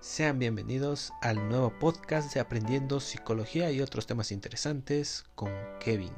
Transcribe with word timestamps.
Sean 0.00 0.38
bienvenidos 0.38 1.12
al 1.20 1.50
nuevo 1.50 1.78
podcast 1.78 2.32
de 2.32 2.40
Aprendiendo 2.40 3.00
Psicología 3.00 3.70
y 3.70 3.82
otros 3.82 4.06
temas 4.06 4.32
interesantes 4.32 5.26
con 5.34 5.52
Kevin. 5.78 6.14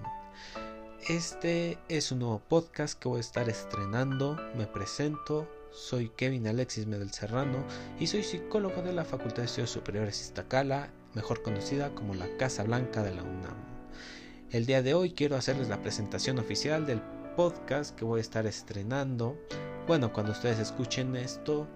Este 1.09 1.79
es 1.89 2.13
un 2.13 2.21
nuevo 2.21 2.39
podcast 2.49 2.97
que 2.97 3.09
voy 3.09 3.17
a 3.17 3.23
estar 3.23 3.49
estrenando. 3.49 4.39
Me 4.57 4.69
presento, 4.69 5.49
soy 5.73 6.11
Kevin 6.11 6.47
Alexis 6.47 6.87
Medel 6.87 7.11
Serrano 7.13 7.65
y 7.99 8.07
soy 8.07 8.23
psicólogo 8.23 8.83
de 8.83 8.93
la 8.93 9.05
Facultad 9.05 9.39
de 9.39 9.47
Estudios 9.47 9.71
Superiores 9.71 10.21
Iztacala, 10.21 10.93
mejor 11.15 11.43
conocida 11.43 11.93
como 11.93 12.15
la 12.15 12.37
Casa 12.37 12.63
Blanca 12.63 13.03
de 13.03 13.17
la 13.17 13.25
UNAM. 13.25 13.57
El 14.53 14.65
día 14.65 14.83
de 14.83 14.95
hoy 14.95 15.11
quiero 15.11 15.35
hacerles 15.35 15.69
la 15.69 15.83
presentación 15.83 16.39
oficial 16.39 16.87
del 16.87 17.03
podcast 17.35 17.97
que 17.97 18.05
voy 18.05 18.19
a 18.19 18.21
estar 18.21 18.47
estrenando. 18.47 19.37
Bueno, 19.89 20.13
cuando 20.13 20.31
ustedes 20.31 20.61
escuchen 20.61 21.17
esto, 21.17 21.67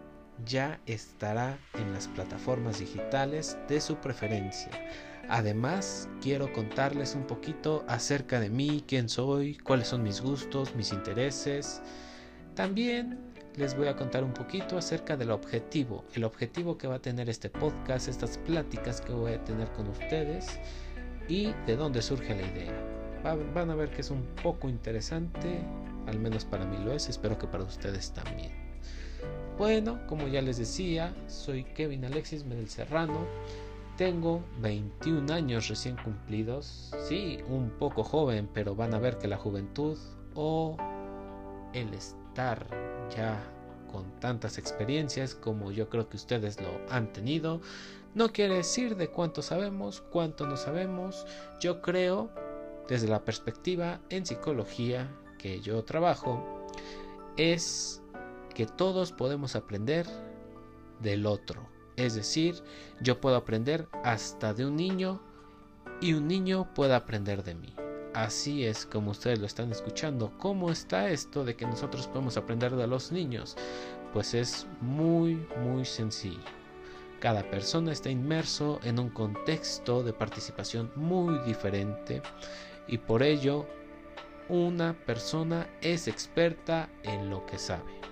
ya 0.45 0.81
estará 0.87 1.59
en 1.75 1.93
las 1.93 2.09
plataformas 2.09 2.79
digitales 2.79 3.57
de 3.69 3.81
su 3.81 3.97
preferencia. 3.97 4.71
Además, 5.29 6.09
quiero 6.21 6.53
contarles 6.53 7.15
un 7.15 7.27
poquito 7.27 7.85
acerca 7.89 8.39
de 8.39 8.51
mí, 8.51 8.85
quién 8.87 9.09
soy, 9.09 9.57
cuáles 9.57 9.89
son 9.89 10.03
mis 10.03 10.21
gustos, 10.21 10.75
mis 10.77 10.93
intereses. 10.93 11.83
También 12.55 13.19
les 13.57 13.77
voy 13.77 13.89
a 13.89 13.97
contar 13.97 14.23
un 14.23 14.33
poquito 14.33 14.79
acerca 14.79 15.17
del 15.17 15.31
objetivo, 15.31 16.05
el 16.15 16.25
objetivo 16.25 16.77
que 16.79 16.87
va 16.87 16.97
a 16.97 17.03
tener 17.03 17.29
este 17.29 17.51
podcast, 17.51 18.07
estas 18.09 18.39
pláticas 18.39 19.01
que 19.01 19.13
voy 19.13 19.33
a 19.33 19.45
tener 19.45 19.69
con 19.73 19.89
ustedes 19.89 20.61
y 21.29 21.53
de 21.67 21.77
dónde 21.77 22.03
surge 22.03 22.35
la 22.35 22.43
idea. 22.43 22.73
Van 23.55 23.71
a 23.71 23.75
ver 23.75 23.91
que 23.91 24.03
es 24.03 24.11
un 24.11 24.23
poco 24.43 24.69
interesante, 24.69 25.59
al 26.07 26.21
menos 26.21 26.45
para 26.45 26.67
mí 26.67 26.77
lo 26.85 26.93
es, 26.93 27.09
espero 27.09 27.37
que 27.37 27.49
para 27.49 27.65
ustedes 27.65 28.13
también. 28.13 28.66
Bueno, 29.59 29.99
como 30.07 30.29
ya 30.29 30.43
les 30.43 30.59
decía, 30.59 31.15
soy 31.29 31.65
Kevin 31.65 32.05
Alexis 32.05 32.45
Medel 32.45 32.69
Serrano. 32.69 33.27
Tengo 33.97 34.45
21 34.61 35.33
años 35.33 35.69
recién 35.69 35.97
cumplidos. 35.97 36.93
Sí, 37.09 37.39
un 37.49 37.71
poco 37.71 38.05
joven, 38.05 38.51
pero 38.53 38.75
van 38.75 38.93
a 38.93 38.99
ver 38.99 39.17
que 39.17 39.29
la 39.29 39.39
juventud 39.39 39.97
o 40.35 40.77
el 41.73 41.95
estar 41.95 42.67
ya 43.17 43.43
con 43.91 44.21
tantas 44.21 44.59
experiencias 44.59 45.35
como 45.35 45.73
yo 45.73 45.89
creo 45.89 46.09
que 46.09 46.19
ustedes 46.19 46.61
lo 46.61 46.69
han 46.91 47.11
tenido, 47.15 47.63
no 48.15 48.33
quiere 48.33 48.57
decir 48.57 48.97
de 48.97 49.09
cuánto 49.09 49.41
sabemos, 49.41 50.03
cuánto 50.03 50.47
no 50.47 50.59
sabemos. 50.59 51.27
Yo 51.61 51.81
creo, 51.81 52.31
desde 52.89 53.09
la 53.09 53.25
perspectiva 53.25 54.01
en 54.11 54.27
psicología 54.27 55.11
que 55.39 55.61
yo 55.61 55.83
trabajo, 55.85 56.43
es 57.37 58.03
que 58.57 58.65
todos 58.65 59.13
podemos 59.13 59.55
aprender 59.55 60.07
del 61.03 61.27
otro. 61.27 61.69
Es 61.97 62.15
decir, 62.15 62.63
yo 63.03 63.21
puedo 63.21 63.37
aprender 63.37 63.87
hasta 64.03 64.55
de 64.55 64.65
un 64.65 64.77
niño 64.77 65.21
y 66.01 66.15
un 66.15 66.27
niño 66.27 66.73
puede 66.73 66.95
aprender 66.95 67.45
de 67.45 67.55
mí. 67.55 67.75
Así 68.15 68.65
es 68.65 68.87
como 68.87 69.11
ustedes 69.11 69.41
lo 69.41 69.47
están 69.47 69.71
escuchando. 69.73 70.33
¿Cómo 70.39 70.71
está 70.71 71.11
esto 71.11 71.45
de 71.45 71.55
que 71.55 71.67
nosotros 71.67 72.07
podemos 72.07 72.39
aprender 72.39 72.75
de 72.77 72.87
los 72.87 73.13
niños? 73.13 73.59
Pues 74.15 74.33
es 74.33 74.67
muy, 74.81 75.47
muy 75.63 75.85
sencillo. 75.85 76.41
Cada 77.21 77.43
persona 77.51 77.93
está 77.93 78.09
inmerso 78.09 78.81
en 78.85 78.99
un 78.99 79.11
contexto 79.11 80.03
de 80.03 80.15
participación 80.15 80.91
muy 80.97 81.39
diferente 81.41 82.23
y 82.89 82.97
por 82.97 83.23
ello 83.23 83.67
una 84.49 84.95
persona 85.05 85.69
es 85.83 86.09
experta 86.09 86.89
en 87.03 87.29
lo 87.29 87.45
que 87.45 87.59
sabe 87.59 88.06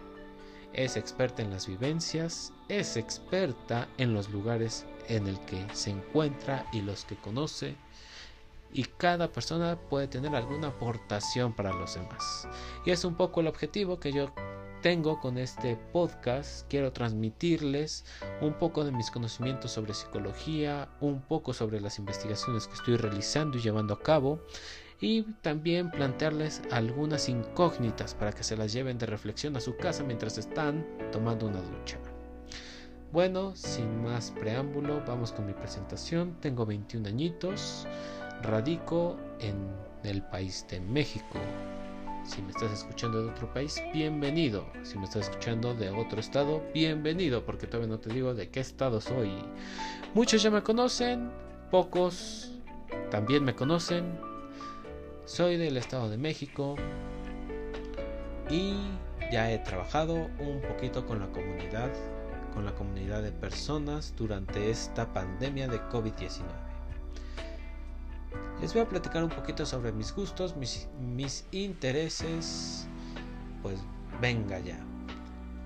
es 0.74 0.96
experta 0.96 1.42
en 1.42 1.50
las 1.50 1.66
vivencias, 1.66 2.52
es 2.68 2.96
experta 2.96 3.88
en 3.98 4.12
los 4.12 4.28
lugares 4.30 4.84
en 5.08 5.26
el 5.26 5.38
que 5.40 5.66
se 5.72 5.90
encuentra 5.90 6.66
y 6.72 6.80
los 6.80 7.04
que 7.04 7.16
conoce. 7.16 7.76
Y 8.72 8.84
cada 8.84 9.30
persona 9.30 9.78
puede 9.88 10.08
tener 10.08 10.34
alguna 10.34 10.68
aportación 10.68 11.52
para 11.52 11.72
los 11.72 11.94
demás. 11.94 12.48
Y 12.84 12.90
es 12.90 13.04
un 13.04 13.14
poco 13.14 13.40
el 13.40 13.46
objetivo 13.46 14.00
que 14.00 14.12
yo 14.12 14.32
tengo 14.82 15.20
con 15.20 15.38
este 15.38 15.76
podcast. 15.92 16.68
Quiero 16.68 16.92
transmitirles 16.92 18.04
un 18.40 18.52
poco 18.54 18.84
de 18.84 18.90
mis 18.90 19.10
conocimientos 19.10 19.70
sobre 19.70 19.94
psicología, 19.94 20.88
un 21.00 21.22
poco 21.22 21.54
sobre 21.54 21.80
las 21.80 21.98
investigaciones 21.98 22.66
que 22.66 22.74
estoy 22.74 22.96
realizando 22.96 23.56
y 23.56 23.62
llevando 23.62 23.94
a 23.94 24.00
cabo 24.00 24.40
y 25.04 25.22
también 25.42 25.90
plantearles 25.90 26.62
algunas 26.70 27.28
incógnitas 27.28 28.14
para 28.14 28.32
que 28.32 28.42
se 28.42 28.56
las 28.56 28.72
lleven 28.72 28.96
de 28.96 29.04
reflexión 29.04 29.54
a 29.54 29.60
su 29.60 29.76
casa 29.76 30.02
mientras 30.02 30.38
están 30.38 30.82
tomando 31.12 31.46
una 31.46 31.60
ducha. 31.60 31.98
Bueno, 33.12 33.54
sin 33.54 34.02
más 34.02 34.30
preámbulo, 34.30 35.02
vamos 35.06 35.30
con 35.32 35.46
mi 35.46 35.52
presentación. 35.52 36.36
Tengo 36.40 36.64
21 36.64 37.06
añitos, 37.06 37.86
radico 38.42 39.18
en 39.40 39.54
el 40.04 40.22
país 40.22 40.66
de 40.70 40.80
México. 40.80 41.38
Si 42.24 42.40
me 42.40 42.52
estás 42.52 42.72
escuchando 42.72 43.22
de 43.22 43.30
otro 43.30 43.52
país, 43.52 43.82
bienvenido. 43.92 44.66
Si 44.84 44.96
me 44.96 45.04
estás 45.04 45.28
escuchando 45.28 45.74
de 45.74 45.90
otro 45.90 46.18
estado, 46.18 46.62
bienvenido, 46.72 47.44
porque 47.44 47.66
todavía 47.66 47.88
no 47.94 48.00
te 48.00 48.08
digo 48.08 48.32
de 48.32 48.48
qué 48.48 48.60
estado 48.60 49.02
soy. 49.02 49.30
Muchos 50.14 50.42
ya 50.42 50.50
me 50.50 50.62
conocen, 50.62 51.30
pocos 51.70 52.52
también 53.10 53.44
me 53.44 53.54
conocen, 53.54 54.18
soy 55.24 55.56
del 55.56 55.76
Estado 55.76 56.10
de 56.10 56.18
México 56.18 56.76
y 58.50 58.74
ya 59.32 59.50
he 59.50 59.58
trabajado 59.58 60.14
un 60.38 60.60
poquito 60.68 61.06
con 61.06 61.20
la 61.20 61.28
comunidad, 61.28 61.90
con 62.52 62.64
la 62.64 62.74
comunidad 62.74 63.22
de 63.22 63.32
personas 63.32 64.14
durante 64.16 64.70
esta 64.70 65.12
pandemia 65.12 65.68
de 65.68 65.80
COVID-19. 65.88 66.42
Les 68.60 68.72
voy 68.72 68.82
a 68.82 68.88
platicar 68.88 69.24
un 69.24 69.30
poquito 69.30 69.66
sobre 69.66 69.92
mis 69.92 70.14
gustos, 70.14 70.54
mis, 70.56 71.46
intereses. 71.52 72.86
Pues 73.62 73.78
venga 74.20 74.58
ya. 74.60 74.78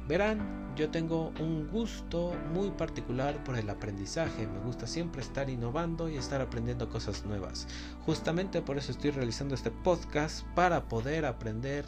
Verán, 0.08 0.74
yo 0.74 0.88
tengo 0.88 1.34
un 1.38 1.68
gusto 1.68 2.34
muy 2.54 2.70
particular 2.70 3.44
por 3.44 3.58
el 3.58 3.68
aprendizaje. 3.68 4.46
Me 4.46 4.58
gusta 4.60 4.86
siempre 4.86 5.20
estar 5.20 5.50
innovando 5.50 6.08
y 6.08 6.16
estar 6.16 6.40
aprendiendo 6.40 6.88
cosas 6.88 7.26
nuevas. 7.26 7.68
Justamente 8.06 8.62
por 8.62 8.78
eso 8.78 8.90
estoy 8.90 9.10
realizando 9.10 9.54
este 9.54 9.70
podcast 9.70 10.46
para 10.54 10.88
poder 10.88 11.26
aprender 11.26 11.84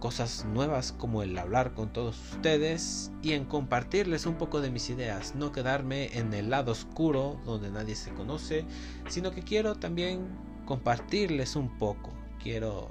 cosas 0.00 0.46
nuevas 0.46 0.90
como 0.90 1.22
el 1.22 1.38
hablar 1.38 1.74
con 1.74 1.92
todos 1.92 2.18
ustedes 2.32 3.12
y 3.22 3.34
en 3.34 3.44
compartirles 3.44 4.26
un 4.26 4.34
poco 4.34 4.60
de 4.60 4.70
mis 4.70 4.90
ideas, 4.90 5.34
no 5.34 5.52
quedarme 5.52 6.16
en 6.18 6.32
el 6.34 6.50
lado 6.50 6.72
oscuro 6.72 7.40
donde 7.44 7.70
nadie 7.70 7.94
se 7.94 8.12
conoce, 8.14 8.64
sino 9.08 9.30
que 9.30 9.42
quiero 9.42 9.76
también 9.76 10.26
compartirles 10.66 11.54
un 11.54 11.78
poco. 11.78 12.12
Quiero 12.42 12.90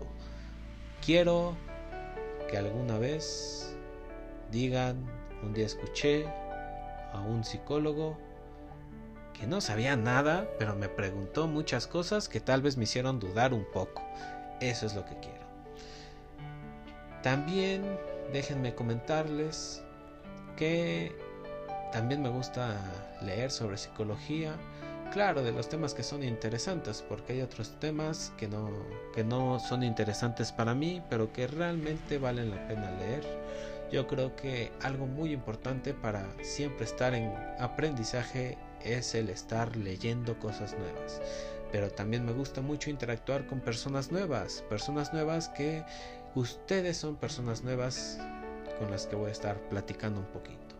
quiero 1.05 1.55
que 2.47 2.57
alguna 2.57 2.97
vez 2.97 3.75
digan, 4.51 5.05
un 5.43 5.53
día 5.53 5.65
escuché 5.65 6.27
a 7.13 7.21
un 7.21 7.43
psicólogo 7.43 8.17
que 9.33 9.45
no 9.45 9.61
sabía 9.61 9.95
nada, 9.95 10.47
pero 10.57 10.75
me 10.75 10.89
preguntó 10.89 11.47
muchas 11.47 11.85
cosas 11.85 12.27
que 12.27 12.39
tal 12.39 12.61
vez 12.61 12.77
me 12.77 12.85
hicieron 12.85 13.19
dudar 13.19 13.53
un 13.53 13.65
poco. 13.71 14.01
Eso 14.59 14.85
es 14.85 14.95
lo 14.95 15.05
que 15.05 15.15
quiero. 15.19 15.45
También 17.21 17.83
déjenme 18.33 18.73
comentarles 18.73 19.83
que 20.55 21.15
también 21.91 22.21
me 22.21 22.29
gusta 22.29 22.77
leer 23.21 23.51
sobre 23.51 23.77
psicología 23.77 24.55
claro, 25.11 25.43
de 25.43 25.51
los 25.51 25.69
temas 25.69 25.93
que 25.93 26.03
son 26.03 26.23
interesantes, 26.23 27.03
porque 27.07 27.33
hay 27.33 27.41
otros 27.41 27.79
temas 27.79 28.31
que 28.37 28.47
no, 28.47 28.69
que 29.13 29.23
no 29.23 29.59
son 29.59 29.83
interesantes 29.83 30.51
para 30.51 30.73
mí, 30.73 31.01
pero 31.09 31.31
que 31.33 31.47
realmente 31.47 32.17
valen 32.17 32.51
la 32.51 32.67
pena 32.67 32.91
leer. 32.91 33.23
Yo 33.91 34.07
creo 34.07 34.35
que 34.35 34.71
algo 34.81 35.07
muy 35.07 35.31
importante 35.31 35.93
para 35.93 36.25
siempre 36.43 36.85
estar 36.85 37.13
en 37.13 37.33
aprendizaje 37.59 38.57
es 38.83 39.15
el 39.15 39.29
estar 39.29 39.75
leyendo 39.75 40.37
cosas 40.39 40.75
nuevas. 40.77 41.21
Pero 41.71 41.89
también 41.89 42.25
me 42.25 42.33
gusta 42.33 42.61
mucho 42.61 42.89
interactuar 42.89 43.45
con 43.47 43.59
personas 43.59 44.11
nuevas, 44.11 44.63
personas 44.69 45.13
nuevas 45.13 45.49
que 45.49 45.83
ustedes 46.35 46.97
son 46.97 47.15
personas 47.15 47.63
nuevas 47.63 48.19
con 48.79 48.91
las 48.91 49.07
que 49.07 49.15
voy 49.15 49.29
a 49.29 49.33
estar 49.33 49.57
platicando 49.69 50.19
un 50.19 50.27
poquito. 50.27 50.75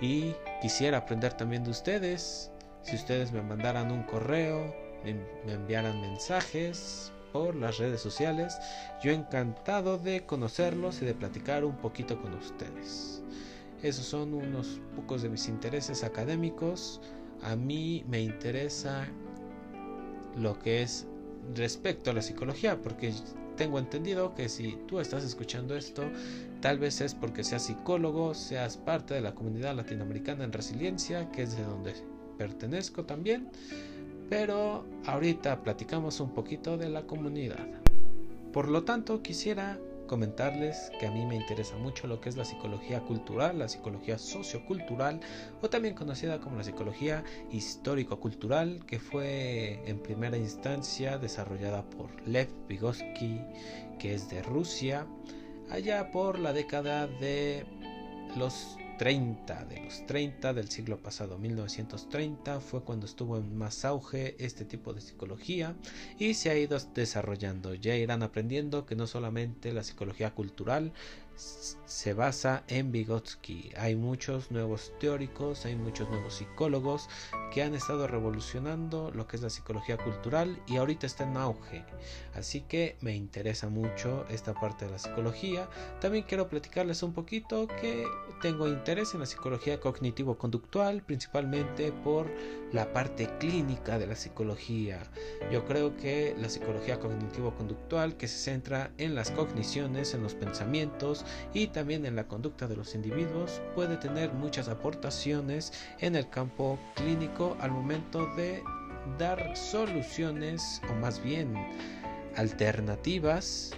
Y 0.00 0.34
quisiera 0.62 0.98
aprender 0.98 1.34
también 1.34 1.62
de 1.62 1.70
ustedes, 1.70 2.50
si 2.82 2.96
ustedes 2.96 3.32
me 3.32 3.42
mandaran 3.42 3.90
un 3.90 4.02
correo, 4.04 4.74
me 5.04 5.52
enviaran 5.52 6.00
mensajes 6.00 7.12
por 7.32 7.54
las 7.54 7.78
redes 7.78 8.00
sociales, 8.00 8.58
yo 9.02 9.12
encantado 9.12 9.98
de 9.98 10.26
conocerlos 10.26 11.02
y 11.02 11.06
de 11.06 11.14
platicar 11.14 11.64
un 11.64 11.76
poquito 11.76 12.20
con 12.20 12.34
ustedes. 12.34 13.22
Esos 13.82 14.04
son 14.04 14.34
unos 14.34 14.80
pocos 14.94 15.22
de 15.22 15.30
mis 15.30 15.48
intereses 15.48 16.04
académicos. 16.04 17.00
A 17.42 17.56
mí 17.56 18.04
me 18.08 18.20
interesa 18.20 19.06
lo 20.36 20.58
que 20.58 20.82
es 20.82 21.06
respecto 21.54 22.10
a 22.10 22.14
la 22.14 22.22
psicología, 22.22 22.80
porque 22.80 23.14
tengo 23.56 23.78
entendido 23.78 24.34
que 24.34 24.48
si 24.48 24.78
tú 24.86 25.00
estás 25.00 25.24
escuchando 25.24 25.76
esto, 25.76 26.02
tal 26.60 26.78
vez 26.78 27.00
es 27.00 27.14
porque 27.14 27.42
seas 27.42 27.62
psicólogo, 27.62 28.34
seas 28.34 28.76
parte 28.76 29.14
de 29.14 29.22
la 29.22 29.34
comunidad 29.34 29.74
latinoamericana 29.74 30.44
en 30.44 30.52
resiliencia, 30.52 31.30
que 31.30 31.42
es 31.42 31.56
de 31.56 31.64
donde 31.64 31.94
pertenezco 32.40 33.04
también. 33.04 33.50
Pero 34.30 34.86
ahorita 35.04 35.62
platicamos 35.62 36.20
un 36.20 36.30
poquito 36.30 36.78
de 36.78 36.88
la 36.88 37.02
comunidad. 37.02 37.66
Por 38.50 38.68
lo 38.68 38.82
tanto, 38.84 39.22
quisiera 39.22 39.78
comentarles 40.06 40.90
que 40.98 41.06
a 41.06 41.10
mí 41.10 41.26
me 41.26 41.36
interesa 41.36 41.76
mucho 41.76 42.06
lo 42.06 42.18
que 42.20 42.30
es 42.30 42.38
la 42.38 42.46
psicología 42.46 43.00
cultural, 43.00 43.58
la 43.58 43.68
psicología 43.68 44.16
sociocultural 44.16 45.20
o 45.60 45.68
también 45.68 45.94
conocida 45.94 46.40
como 46.40 46.56
la 46.56 46.64
psicología 46.64 47.22
histórico-cultural 47.52 48.84
que 48.86 48.98
fue 48.98 49.82
en 49.86 50.00
primera 50.02 50.36
instancia 50.36 51.18
desarrollada 51.18 51.82
por 51.90 52.08
Lev 52.26 52.48
Vygotsky 52.66 53.40
que 54.00 54.14
es 54.14 54.28
de 54.30 54.42
Rusia 54.42 55.06
allá 55.70 56.10
por 56.10 56.40
la 56.40 56.52
década 56.52 57.06
de 57.06 57.64
los 58.36 58.79
30, 59.00 59.64
de 59.64 59.80
los 59.80 60.06
30 60.06 60.52
del 60.52 60.68
siglo 60.68 60.98
pasado, 60.98 61.38
1930, 61.38 62.60
fue 62.60 62.82
cuando 62.82 63.06
estuvo 63.06 63.38
en 63.38 63.56
más 63.56 63.86
auge 63.86 64.36
este 64.38 64.66
tipo 64.66 64.92
de 64.92 65.00
psicología 65.00 65.74
y 66.18 66.34
se 66.34 66.50
ha 66.50 66.58
ido 66.58 66.78
desarrollando. 66.94 67.72
Ya 67.72 67.96
irán 67.96 68.22
aprendiendo 68.22 68.84
que 68.84 68.96
no 68.96 69.06
solamente 69.06 69.72
la 69.72 69.84
psicología 69.84 70.34
cultural, 70.34 70.92
se 71.34 72.12
basa 72.12 72.62
en 72.68 72.92
Vygotsky. 72.92 73.70
Hay 73.78 73.96
muchos 73.96 74.50
nuevos 74.50 74.92
teóricos, 75.00 75.64
hay 75.64 75.76
muchos 75.76 76.10
nuevos 76.10 76.34
psicólogos 76.34 77.08
que 77.50 77.62
han 77.62 77.74
estado 77.74 78.06
revolucionando 78.06 79.10
lo 79.14 79.26
que 79.26 79.36
es 79.36 79.42
la 79.42 79.50
psicología 79.50 79.96
cultural 79.96 80.62
y 80.66 80.76
ahorita 80.76 81.06
está 81.06 81.24
en 81.24 81.36
auge. 81.36 81.84
Así 82.34 82.62
que 82.62 82.96
me 83.00 83.14
interesa 83.14 83.68
mucho 83.68 84.24
esta 84.30 84.54
parte 84.54 84.84
de 84.84 84.92
la 84.92 84.98
psicología. 84.98 85.68
También 86.00 86.24
quiero 86.24 86.48
platicarles 86.48 87.02
un 87.02 87.12
poquito 87.12 87.66
que 87.66 88.04
tengo 88.40 88.68
interés 88.68 89.14
en 89.14 89.20
la 89.20 89.26
psicología 89.26 89.80
cognitivo-conductual, 89.80 91.02
principalmente 91.02 91.92
por 91.92 92.30
la 92.72 92.92
parte 92.92 93.28
clínica 93.38 93.98
de 93.98 94.06
la 94.06 94.16
psicología. 94.16 95.02
Yo 95.50 95.64
creo 95.64 95.96
que 95.96 96.34
la 96.38 96.48
psicología 96.48 97.00
cognitivo-conductual 97.00 98.16
que 98.16 98.28
se 98.28 98.38
centra 98.38 98.92
en 98.98 99.14
las 99.14 99.30
cogniciones, 99.32 100.14
en 100.14 100.22
los 100.22 100.34
pensamientos, 100.34 101.24
y 101.52 101.68
también 101.68 102.06
en 102.06 102.16
la 102.16 102.28
conducta 102.28 102.68
de 102.68 102.76
los 102.76 102.94
individuos 102.94 103.60
puede 103.74 103.96
tener 103.96 104.32
muchas 104.32 104.68
aportaciones 104.68 105.72
en 105.98 106.14
el 106.14 106.28
campo 106.30 106.78
clínico 106.94 107.39
al 107.60 107.70
momento 107.70 108.26
de 108.36 108.62
dar 109.18 109.56
soluciones 109.56 110.82
o 110.90 110.94
más 110.94 111.22
bien 111.22 111.54
alternativas 112.36 113.72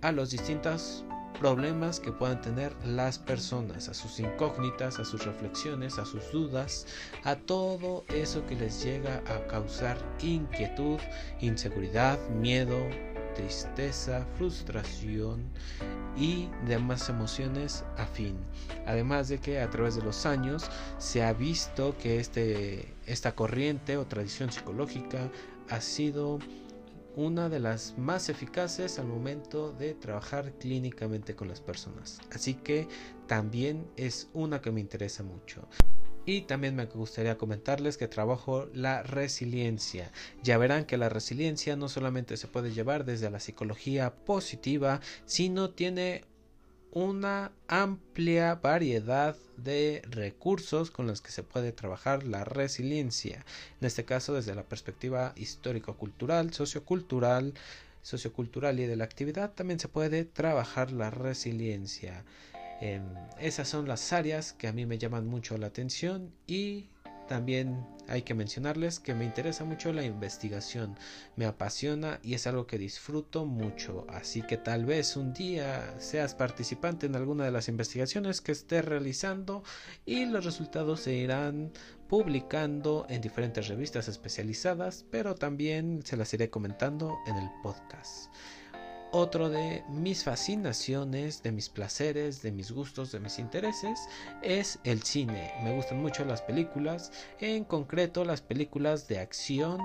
a 0.00 0.12
los 0.12 0.30
distintos 0.30 1.04
problemas 1.38 1.98
que 1.98 2.12
puedan 2.12 2.40
tener 2.40 2.72
las 2.84 3.18
personas, 3.18 3.88
a 3.88 3.94
sus 3.94 4.20
incógnitas, 4.20 4.98
a 4.98 5.04
sus 5.04 5.24
reflexiones, 5.24 5.98
a 5.98 6.04
sus 6.04 6.30
dudas, 6.30 6.86
a 7.24 7.34
todo 7.34 8.04
eso 8.08 8.46
que 8.46 8.54
les 8.54 8.84
llega 8.84 9.22
a 9.26 9.46
causar 9.46 9.96
inquietud, 10.22 11.00
inseguridad, 11.40 12.18
miedo, 12.28 12.78
tristeza, 13.40 14.26
frustración 14.36 15.42
y 16.16 16.48
demás 16.66 17.08
emociones 17.08 17.84
afín. 17.96 18.36
Además 18.86 19.28
de 19.28 19.38
que 19.38 19.60
a 19.60 19.70
través 19.70 19.96
de 19.96 20.02
los 20.02 20.26
años 20.26 20.70
se 20.98 21.22
ha 21.22 21.32
visto 21.32 21.96
que 21.98 22.20
este, 22.20 22.94
esta 23.06 23.34
corriente 23.34 23.96
o 23.96 24.06
tradición 24.06 24.52
psicológica 24.52 25.30
ha 25.68 25.80
sido 25.80 26.38
una 27.16 27.48
de 27.48 27.60
las 27.60 27.96
más 27.98 28.28
eficaces 28.28 28.98
al 28.98 29.06
momento 29.06 29.72
de 29.72 29.94
trabajar 29.94 30.52
clínicamente 30.58 31.34
con 31.34 31.48
las 31.48 31.60
personas. 31.60 32.20
Así 32.32 32.54
que 32.54 32.88
también 33.26 33.86
es 33.96 34.28
una 34.32 34.60
que 34.60 34.70
me 34.70 34.80
interesa 34.80 35.22
mucho. 35.22 35.66
Y 36.26 36.42
también 36.42 36.76
me 36.76 36.84
gustaría 36.84 37.38
comentarles 37.38 37.96
que 37.96 38.06
trabajo 38.06 38.68
la 38.74 39.02
resiliencia. 39.02 40.12
Ya 40.42 40.58
verán 40.58 40.84
que 40.84 40.96
la 40.98 41.08
resiliencia 41.08 41.76
no 41.76 41.88
solamente 41.88 42.36
se 42.36 42.46
puede 42.46 42.72
llevar 42.72 43.04
desde 43.04 43.30
la 43.30 43.40
psicología 43.40 44.14
positiva, 44.14 45.00
sino 45.24 45.70
tiene 45.70 46.24
una 46.92 47.52
amplia 47.68 48.56
variedad 48.56 49.36
de 49.56 50.02
recursos 50.10 50.90
con 50.90 51.06
los 51.06 51.20
que 51.20 51.30
se 51.30 51.42
puede 51.42 51.72
trabajar 51.72 52.24
la 52.24 52.44
resiliencia. 52.44 53.44
En 53.80 53.86
este 53.86 54.04
caso 54.04 54.34
desde 54.34 54.54
la 54.54 54.64
perspectiva 54.64 55.32
histórico-cultural, 55.36 56.52
sociocultural, 56.52 57.54
sociocultural 58.02 58.80
y 58.80 58.86
de 58.86 58.96
la 58.96 59.04
actividad 59.04 59.52
también 59.52 59.78
se 59.78 59.88
puede 59.88 60.24
trabajar 60.24 60.90
la 60.90 61.10
resiliencia. 61.10 62.24
Em, 62.80 63.02
esas 63.38 63.68
son 63.68 63.86
las 63.86 64.12
áreas 64.12 64.52
que 64.52 64.68
a 64.68 64.72
mí 64.72 64.86
me 64.86 64.98
llaman 64.98 65.26
mucho 65.26 65.58
la 65.58 65.66
atención 65.66 66.32
y 66.46 66.88
también 67.30 67.86
hay 68.08 68.22
que 68.22 68.34
mencionarles 68.34 68.98
que 68.98 69.14
me 69.14 69.24
interesa 69.24 69.64
mucho 69.64 69.92
la 69.92 70.02
investigación, 70.02 70.98
me 71.36 71.46
apasiona 71.46 72.18
y 72.24 72.34
es 72.34 72.48
algo 72.48 72.66
que 72.66 72.76
disfruto 72.76 73.46
mucho, 73.46 74.04
así 74.08 74.42
que 74.42 74.56
tal 74.56 74.84
vez 74.84 75.16
un 75.16 75.32
día 75.32 75.94
seas 76.00 76.34
participante 76.34 77.06
en 77.06 77.14
alguna 77.14 77.44
de 77.44 77.52
las 77.52 77.68
investigaciones 77.68 78.40
que 78.40 78.50
esté 78.50 78.82
realizando 78.82 79.62
y 80.04 80.24
los 80.24 80.44
resultados 80.44 81.02
se 81.02 81.14
irán 81.14 81.70
publicando 82.08 83.06
en 83.08 83.20
diferentes 83.20 83.68
revistas 83.68 84.08
especializadas, 84.08 85.04
pero 85.12 85.36
también 85.36 86.00
se 86.04 86.16
las 86.16 86.34
iré 86.34 86.50
comentando 86.50 87.16
en 87.28 87.36
el 87.36 87.48
podcast. 87.62 88.32
Otro 89.12 89.48
de 89.48 89.82
mis 89.88 90.22
fascinaciones, 90.22 91.42
de 91.42 91.50
mis 91.50 91.68
placeres, 91.68 92.42
de 92.42 92.52
mis 92.52 92.70
gustos, 92.70 93.10
de 93.10 93.18
mis 93.18 93.40
intereses 93.40 93.98
es 94.40 94.78
el 94.84 95.02
cine. 95.02 95.52
Me 95.64 95.74
gustan 95.74 96.00
mucho 96.00 96.24
las 96.24 96.42
películas, 96.42 97.10
en 97.40 97.64
concreto 97.64 98.24
las 98.24 98.40
películas 98.40 99.08
de 99.08 99.18
acción 99.18 99.80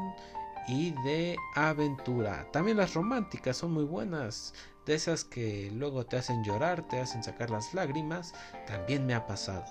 y 0.67 0.91
de 1.03 1.37
aventura. 1.55 2.47
También 2.51 2.77
las 2.77 2.93
románticas 2.93 3.57
son 3.57 3.73
muy 3.73 3.83
buenas, 3.83 4.53
de 4.85 4.93
esas 4.93 5.23
que 5.23 5.71
luego 5.73 6.05
te 6.05 6.17
hacen 6.17 6.43
llorar, 6.43 6.87
te 6.87 6.99
hacen 6.99 7.23
sacar 7.23 7.49
las 7.49 7.73
lágrimas, 7.73 8.35
también 8.67 9.07
me 9.07 9.15
ha 9.15 9.25
pasado. 9.25 9.65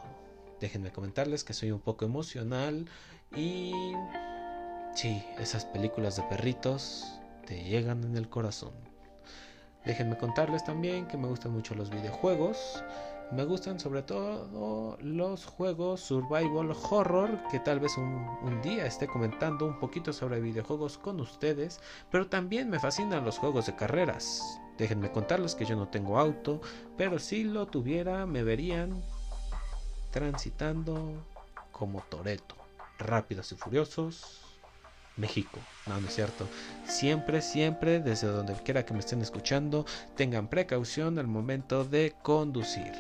Déjenme 0.58 0.90
comentarles 0.90 1.44
que 1.44 1.52
soy 1.52 1.70
un 1.70 1.80
poco 1.80 2.04
emocional 2.04 2.86
y 3.36 3.72
sí, 4.94 5.24
esas 5.38 5.64
películas 5.64 6.16
de 6.16 6.24
perritos 6.24 7.20
te 7.46 7.62
llegan 7.62 8.02
en 8.02 8.16
el 8.16 8.28
corazón. 8.28 8.93
Déjenme 9.84 10.16
contarles 10.16 10.64
también 10.64 11.06
que 11.06 11.18
me 11.18 11.28
gustan 11.28 11.52
mucho 11.52 11.74
los 11.74 11.90
videojuegos. 11.90 12.82
Me 13.30 13.44
gustan 13.44 13.80
sobre 13.80 14.02
todo 14.02 14.96
los 15.00 15.44
juegos 15.46 16.00
survival 16.00 16.72
horror, 16.90 17.38
que 17.50 17.58
tal 17.58 17.80
vez 17.80 17.96
un, 17.98 18.60
día 18.62 18.86
esté 18.86 19.06
comentando 19.06 19.66
un 19.66 19.78
poquito 19.78 20.12
sobre 20.12 20.40
videojuegos 20.40 20.98
con 20.98 21.20
ustedes, 21.20 21.80
pero 22.10 22.28
también 22.28 22.70
me 22.70 22.78
fascinan 22.78 23.24
los 23.24 23.38
juegos 23.38 23.66
de 23.66 23.74
carreras. 23.74 24.60
Déjenme 24.78 25.10
contarles 25.10 25.54
que 25.54 25.64
yo 25.64 25.76
no 25.76 25.88
tengo 25.88 26.18
auto, 26.18 26.60
pero 26.96 27.18
si 27.18 27.44
lo 27.44 27.66
tuviera 27.66 28.26
me 28.26 28.42
verían 28.42 29.02
transitando 30.10 31.12
como 31.72 32.00
Toreto, 32.02 32.56
rápidos 32.98 33.52
y 33.52 33.56
furiosos, 33.56 34.43
México. 35.16 35.58
No, 35.86 36.00
no 36.00 36.08
es 36.08 36.14
cierto. 36.14 36.48
Siempre, 36.86 37.42
siempre, 37.42 38.00
desde 38.00 38.28
donde 38.28 38.54
quiera 38.54 38.84
que 38.84 38.94
me 38.94 39.00
estén 39.00 39.22
escuchando, 39.22 39.86
tengan 40.16 40.48
precaución 40.48 41.18
al 41.18 41.26
momento 41.26 41.84
de 41.84 42.14
conducir. 42.22 42.92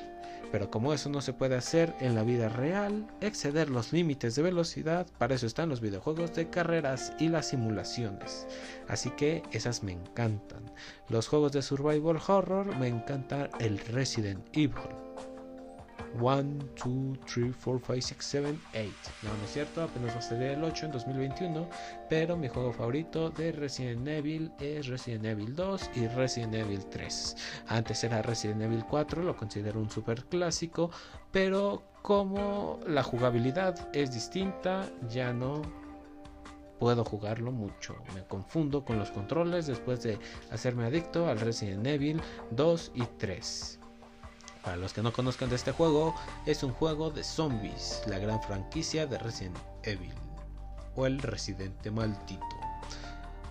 Pero 0.52 0.70
como 0.70 0.94
eso 0.94 1.08
no 1.08 1.20
se 1.20 1.32
puede 1.32 1.56
hacer 1.56 1.92
en 1.98 2.14
la 2.14 2.22
vida 2.22 2.48
real, 2.48 3.08
exceder 3.20 3.70
los 3.70 3.92
límites 3.92 4.36
de 4.36 4.42
velocidad, 4.42 5.04
para 5.18 5.34
eso 5.34 5.46
están 5.46 5.68
los 5.68 5.80
videojuegos 5.80 6.32
de 6.36 6.48
carreras 6.48 7.12
y 7.18 7.28
las 7.28 7.48
simulaciones. 7.48 8.46
Así 8.86 9.10
que 9.10 9.42
esas 9.50 9.82
me 9.82 9.90
encantan. 9.90 10.72
Los 11.08 11.26
juegos 11.26 11.50
de 11.50 11.62
survival 11.62 12.20
horror 12.24 12.76
me 12.76 12.86
encanta 12.86 13.50
el 13.58 13.80
Resident 13.80 14.46
Evil. 14.52 15.13
1, 16.20 16.58
2, 16.84 17.18
3, 17.26 17.54
4, 17.62 17.96
5, 18.00 18.02
6, 18.02 18.16
7, 18.18 18.58
8. 18.72 18.90
No, 19.22 19.36
no 19.36 19.44
es 19.44 19.52
cierto, 19.52 19.82
apenas 19.82 20.14
va 20.14 20.36
a 20.36 20.52
el 20.52 20.64
8 20.64 20.86
en 20.86 20.92
2021. 20.92 21.68
Pero 22.08 22.36
mi 22.36 22.48
juego 22.48 22.72
favorito 22.72 23.30
de 23.30 23.52
Resident 23.52 24.06
Evil 24.06 24.52
es 24.60 24.86
Resident 24.86 25.24
Evil 25.24 25.54
2 25.54 25.90
y 25.96 26.06
Resident 26.08 26.54
Evil 26.54 26.84
3. 26.86 27.36
Antes 27.68 28.04
era 28.04 28.22
Resident 28.22 28.62
Evil 28.62 28.84
4, 28.88 29.22
lo 29.22 29.36
considero 29.36 29.80
un 29.80 29.90
super 29.90 30.24
clásico. 30.24 30.90
Pero 31.32 31.82
como 32.02 32.80
la 32.86 33.02
jugabilidad 33.02 33.88
es 33.92 34.12
distinta, 34.12 34.88
ya 35.08 35.32
no 35.32 35.62
puedo 36.78 37.04
jugarlo 37.04 37.50
mucho. 37.50 37.96
Me 38.14 38.24
confundo 38.24 38.84
con 38.84 38.98
los 38.98 39.10
controles 39.10 39.66
después 39.66 40.02
de 40.02 40.18
hacerme 40.50 40.84
adicto 40.84 41.28
al 41.28 41.40
Resident 41.40 41.86
Evil 41.86 42.20
2 42.50 42.92
y 42.94 43.02
3. 43.18 43.80
Para 44.64 44.76
los 44.76 44.94
que 44.94 45.02
no 45.02 45.12
conozcan 45.12 45.50
de 45.50 45.56
este 45.56 45.72
juego, 45.72 46.14
es 46.46 46.62
un 46.62 46.72
juego 46.72 47.10
de 47.10 47.22
zombies, 47.22 48.02
la 48.06 48.18
gran 48.18 48.42
franquicia 48.42 49.06
de 49.06 49.18
Resident 49.18 49.58
Evil 49.82 50.14
o 50.96 51.06
el 51.06 51.18
residente 51.18 51.90
maldito. 51.90 52.56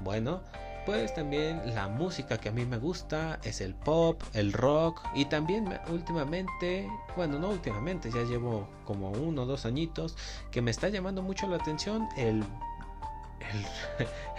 Bueno, 0.01 0.41
pues 0.85 1.13
también 1.13 1.61
la 1.75 1.87
música 1.87 2.37
que 2.37 2.49
a 2.49 2.51
mí 2.51 2.65
me 2.65 2.77
gusta 2.77 3.39
es 3.43 3.61
el 3.61 3.73
pop, 3.75 4.21
el 4.33 4.51
rock 4.51 5.01
y 5.13 5.25
también 5.25 5.79
últimamente, 5.89 6.89
bueno, 7.15 7.39
no 7.39 7.49
últimamente, 7.49 8.11
ya 8.11 8.23
llevo 8.23 8.67
como 8.83 9.11
uno 9.11 9.43
o 9.43 9.45
dos 9.45 9.65
añitos 9.65 10.17
que 10.51 10.61
me 10.61 10.71
está 10.71 10.89
llamando 10.89 11.21
mucho 11.21 11.47
la 11.47 11.57
atención 11.57 12.09
el, 12.17 12.43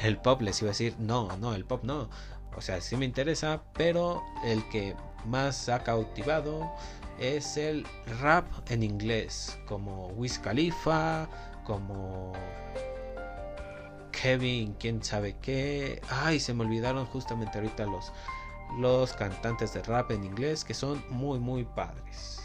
el, 0.02 0.16
pop, 0.22 0.42
les 0.42 0.60
iba 0.60 0.70
a 0.70 0.72
decir, 0.72 0.96
no, 0.98 1.34
no, 1.38 1.54
el 1.54 1.64
pop 1.64 1.84
no. 1.84 2.08
O 2.56 2.60
sea, 2.60 2.80
sí 2.80 2.96
me 2.96 3.04
interesa, 3.04 3.62
pero 3.72 4.22
el 4.44 4.68
que 4.68 4.94
más 5.26 5.68
ha 5.68 5.82
cautivado 5.82 6.72
es 7.18 7.56
el 7.56 7.86
rap 8.20 8.46
en 8.68 8.82
inglés, 8.82 9.58
como 9.66 10.08
Wiz 10.08 10.38
Khalifa, 10.38 11.28
como 11.64 12.32
Kevin, 14.10 14.74
quién 14.78 15.02
sabe 15.02 15.36
qué. 15.40 16.00
Ay, 16.10 16.40
se 16.40 16.54
me 16.54 16.64
olvidaron 16.64 17.06
justamente 17.06 17.58
ahorita 17.58 17.86
los, 17.86 18.12
los 18.78 19.12
cantantes 19.12 19.74
de 19.74 19.82
rap 19.82 20.10
en 20.10 20.24
inglés 20.24 20.64
que 20.64 20.74
son 20.74 21.02
muy, 21.10 21.38
muy 21.38 21.64
padres. 21.64 22.43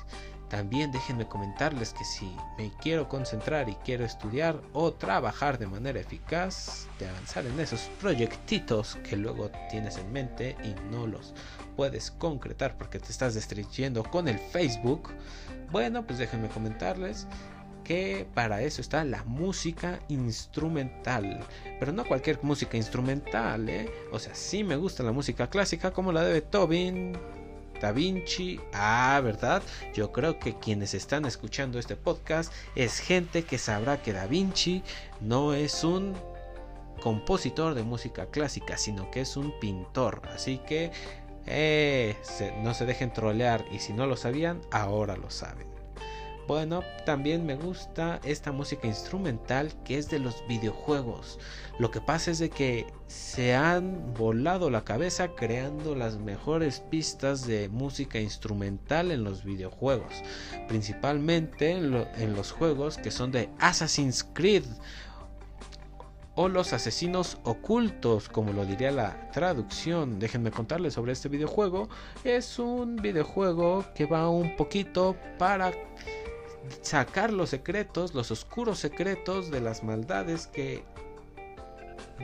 También 0.49 0.91
déjenme 0.91 1.27
comentarles 1.27 1.93
que 1.93 2.03
si 2.03 2.35
me 2.57 2.71
quiero 2.81 3.07
concentrar 3.07 3.69
y 3.69 3.75
quiero 3.75 4.03
estudiar 4.03 4.59
o 4.73 4.91
trabajar 4.93 5.59
de 5.59 5.67
manera 5.67 5.99
eficaz, 5.99 6.87
de 6.97 7.07
avanzar 7.07 7.45
en 7.45 7.59
esos 7.59 7.81
proyectitos 8.01 8.97
que 9.07 9.15
luego 9.15 9.51
tienes 9.69 9.97
en 9.97 10.11
mente 10.11 10.57
y 10.63 10.73
no 10.91 11.05
los 11.05 11.35
puedes 11.75 12.09
concretar 12.09 12.77
porque 12.77 12.99
te 12.99 13.11
estás 13.11 13.35
destruyendo 13.35 14.03
con 14.03 14.27
el 14.27 14.39
Facebook, 14.39 15.11
bueno, 15.71 16.05
pues 16.05 16.17
déjenme 16.17 16.49
comentarles 16.49 17.27
que 17.83 18.27
para 18.35 18.61
eso 18.61 18.81
está 18.81 19.03
la 19.03 19.23
música 19.23 19.99
instrumental. 20.09 21.39
Pero 21.79 21.91
no 21.91 22.05
cualquier 22.05 22.37
música 22.43 22.77
instrumental, 22.77 23.67
¿eh? 23.69 23.89
O 24.11 24.19
sea, 24.19 24.35
sí 24.35 24.63
me 24.63 24.75
gusta 24.75 25.03
la 25.03 25.11
música 25.11 25.49
clásica 25.49 25.91
como 25.91 26.11
la 26.11 26.23
de 26.23 26.33
Beethoven, 26.33 27.17
Da 27.79 27.91
Vinci. 27.91 28.59
Ah, 28.73 29.19
¿verdad? 29.23 29.63
Yo 29.93 30.11
creo 30.11 30.39
que 30.39 30.57
quienes 30.57 30.93
están 30.93 31.25
escuchando 31.25 31.79
este 31.79 31.95
podcast 31.95 32.51
es 32.75 32.99
gente 32.99 33.43
que 33.43 33.57
sabrá 33.57 34.01
que 34.01 34.13
Da 34.13 34.27
Vinci 34.27 34.83
no 35.21 35.53
es 35.53 35.83
un 35.83 36.13
compositor 37.01 37.73
de 37.73 37.83
música 37.83 38.25
clásica, 38.27 38.77
sino 38.77 39.09
que 39.11 39.21
es 39.21 39.37
un 39.37 39.57
pintor. 39.59 40.21
Así 40.33 40.57
que 40.59 40.91
eh, 41.45 42.15
no 42.61 42.73
se 42.73 42.85
dejen 42.85 43.13
trolear 43.13 43.65
y 43.71 43.79
si 43.79 43.93
no 43.93 44.05
lo 44.05 44.17
sabían, 44.17 44.61
ahora 44.71 45.15
lo 45.15 45.29
saben. 45.29 45.68
Bueno, 46.49 46.81
también 47.05 47.45
me 47.45 47.53
gusta 47.53 48.19
esta 48.23 48.51
música 48.51 48.87
instrumental 48.87 49.71
que 49.83 49.99
es 49.99 50.09
de 50.09 50.17
los 50.17 50.43
videojuegos. 50.47 51.37
Lo 51.77 51.91
que 51.91 52.01
pasa 52.01 52.31
es 52.31 52.39
de 52.39 52.49
que 52.49 52.87
se 53.05 53.53
han 53.53 54.15
volado 54.15 54.71
la 54.71 54.83
cabeza 54.83 55.35
creando 55.35 55.93
las 55.93 56.17
mejores 56.17 56.79
pistas 56.79 57.45
de 57.45 57.69
música 57.69 58.19
instrumental 58.19 59.11
en 59.11 59.23
los 59.23 59.43
videojuegos. 59.43 60.11
Principalmente 60.67 61.69
en, 61.73 62.33
los 62.33 62.51
juegos 62.51 62.97
que 62.97 63.11
son 63.11 63.31
de 63.31 63.51
Assassin's 63.59 64.23
Creed 64.33 64.63
o 66.33 66.49
los 66.49 66.73
asesinos 66.73 67.37
ocultos, 67.43 68.27
como 68.27 68.53
lo 68.53 68.65
diría 68.65 68.89
la 68.89 69.29
traducción. 69.29 70.17
Déjenme 70.17 70.49
contarles 70.49 70.95
sobre 70.95 71.11
este 71.11 71.29
videojuego. 71.29 71.89
Es 72.23 72.57
un 72.57 72.95
videojuego 72.95 73.85
que 73.93 74.07
va 74.07 74.29
un 74.29 74.55
poquito 74.55 75.15
para 75.37 75.71
sacar 76.81 77.31
los 77.31 77.49
secretos, 77.49 78.13
los 78.13 78.31
oscuros 78.31 78.79
secretos 78.79 79.51
de 79.51 79.61
las 79.61 79.83
maldades 79.83 80.47
que 80.47 80.83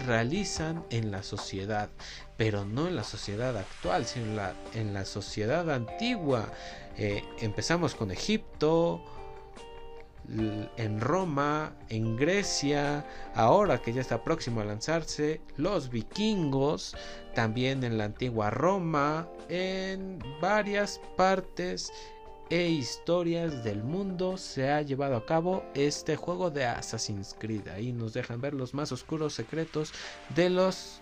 realizan 0.05 0.85
en 0.89 1.11
la 1.11 1.23
sociedad, 1.23 1.89
pero 2.37 2.65
no 2.65 2.87
en 2.87 2.95
la 2.95 3.03
sociedad 3.03 3.55
actual, 3.57 4.05
sino 4.05 4.25
en 4.25 4.35
la, 4.35 4.53
en 4.73 4.93
la 4.93 5.05
sociedad 5.05 5.69
antigua. 5.71 6.51
Eh, 6.97 7.23
empezamos 7.39 7.95
con 7.95 8.11
Egipto, 8.11 9.03
en 10.27 10.99
Roma, 10.99 11.73
en 11.89 12.15
Grecia, 12.15 13.05
ahora 13.35 13.81
que 13.81 13.93
ya 13.93 14.01
está 14.01 14.23
próximo 14.23 14.61
a 14.61 14.65
lanzarse, 14.65 15.41
los 15.55 15.89
vikingos, 15.89 16.95
también 17.35 17.83
en 17.83 17.97
la 17.97 18.05
antigua 18.05 18.49
Roma, 18.49 19.27
en 19.49 20.19
varias 20.41 20.99
partes 21.15 21.91
e 22.49 22.67
historias 22.67 23.63
del 23.63 23.83
mundo 23.83 24.37
se 24.37 24.69
ha 24.71 24.81
llevado 24.81 25.15
a 25.15 25.25
cabo 25.25 25.63
este 25.73 26.15
juego 26.15 26.51
de 26.51 26.65
Assassin's 26.65 27.35
Creed. 27.37 27.67
Ahí 27.69 27.91
nos 27.91 28.13
dejan 28.13 28.41
ver 28.41 28.53
los 28.53 28.73
más 28.73 28.91
oscuros 28.91 29.33
secretos 29.33 29.91
de 30.35 30.49
los 30.49 31.01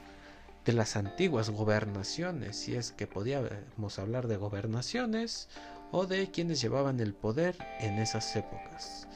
de 0.65 0.71
las 0.71 0.95
antiguas 0.95 1.49
gobernaciones, 1.49 2.55
si 2.55 2.75
es 2.75 2.93
que 2.93 3.05
podíamos 3.05 3.99
hablar 3.99 4.27
de 4.29 4.37
gobernaciones 4.37 5.49
o 5.91 6.05
de 6.05 6.31
quienes 6.31 6.61
llevaban 6.61 7.01
el 7.01 7.13
poder 7.13 7.57
en 7.81 7.99
esas 7.99 8.33
épocas. 8.37 9.09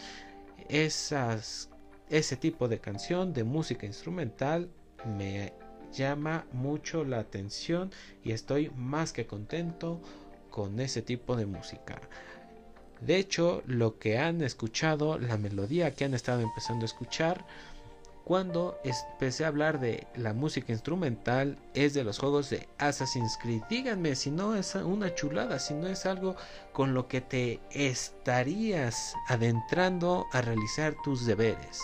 Ese 0.67 2.35
tipo 2.37 2.67
de 2.67 2.79
canción 2.79 3.33
de 3.33 3.45
música 3.45 3.85
instrumental 3.85 4.69
me 5.05 5.53
llama 5.93 6.45
mucho 6.51 7.05
la 7.05 7.19
atención 7.19 7.91
y 8.23 8.31
estoy 8.33 8.69
más 8.75 9.13
que 9.13 9.25
contento 9.25 10.01
con 10.49 10.79
ese 10.79 11.01
tipo 11.01 11.35
de 11.35 11.45
música. 11.45 12.01
De 13.01 13.17
hecho, 13.17 13.61
lo 13.65 13.99
que 13.99 14.17
han 14.17 14.41
escuchado, 14.41 15.19
la 15.19 15.37
melodía 15.37 15.93
que 15.93 16.05
han 16.05 16.13
estado 16.13 16.41
empezando 16.41 16.83
a 16.83 16.87
escuchar, 16.87 17.45
cuando 18.23 18.77
empecé 18.83 19.45
a 19.45 19.47
hablar 19.47 19.79
de 19.79 20.05
la 20.15 20.33
música 20.33 20.73
instrumental, 20.73 21.57
es 21.73 21.93
de 21.93 22.03
los 22.03 22.19
juegos 22.19 22.49
de 22.49 22.67
Assassin's 22.77 23.37
Creed. 23.41 23.61
Díganme 23.69 24.15
si 24.15 24.31
no 24.31 24.55
es 24.55 24.75
una 24.75 25.15
chulada, 25.15 25.59
si 25.59 25.73
no 25.73 25.87
es 25.87 26.05
algo 26.05 26.35
con 26.73 26.93
lo 26.93 27.07
que 27.07 27.21
te 27.21 27.61
estarías 27.71 29.15
adentrando 29.29 30.25
a 30.33 30.41
realizar 30.41 30.93
tus 31.05 31.25
deberes. 31.25 31.79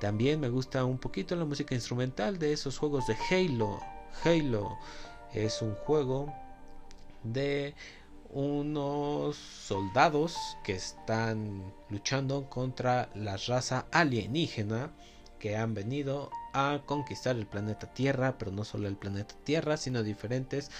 También 0.00 0.40
me 0.40 0.48
gusta 0.48 0.84
un 0.84 0.98
poquito 0.98 1.36
la 1.36 1.44
música 1.44 1.76
instrumental 1.76 2.40
de 2.40 2.52
esos 2.52 2.76
juegos 2.76 3.06
de 3.06 3.16
Halo. 3.30 3.78
Halo 4.24 4.76
es 5.32 5.62
un 5.62 5.74
juego 5.74 6.34
de 7.22 7.74
unos 8.30 9.36
soldados 9.36 10.36
que 10.64 10.72
están 10.72 11.72
luchando 11.88 12.48
contra 12.50 13.08
la 13.14 13.36
raza 13.36 13.86
alienígena 13.90 14.92
que 15.38 15.56
han 15.56 15.74
venido 15.74 16.30
a 16.52 16.82
conquistar 16.84 17.36
el 17.36 17.46
planeta 17.46 17.92
Tierra, 17.94 18.36
pero 18.38 18.50
no 18.50 18.64
solo 18.64 18.88
el 18.88 18.96
planeta 18.96 19.34
Tierra, 19.44 19.76
sino 19.76 20.02
diferentes 20.02 20.70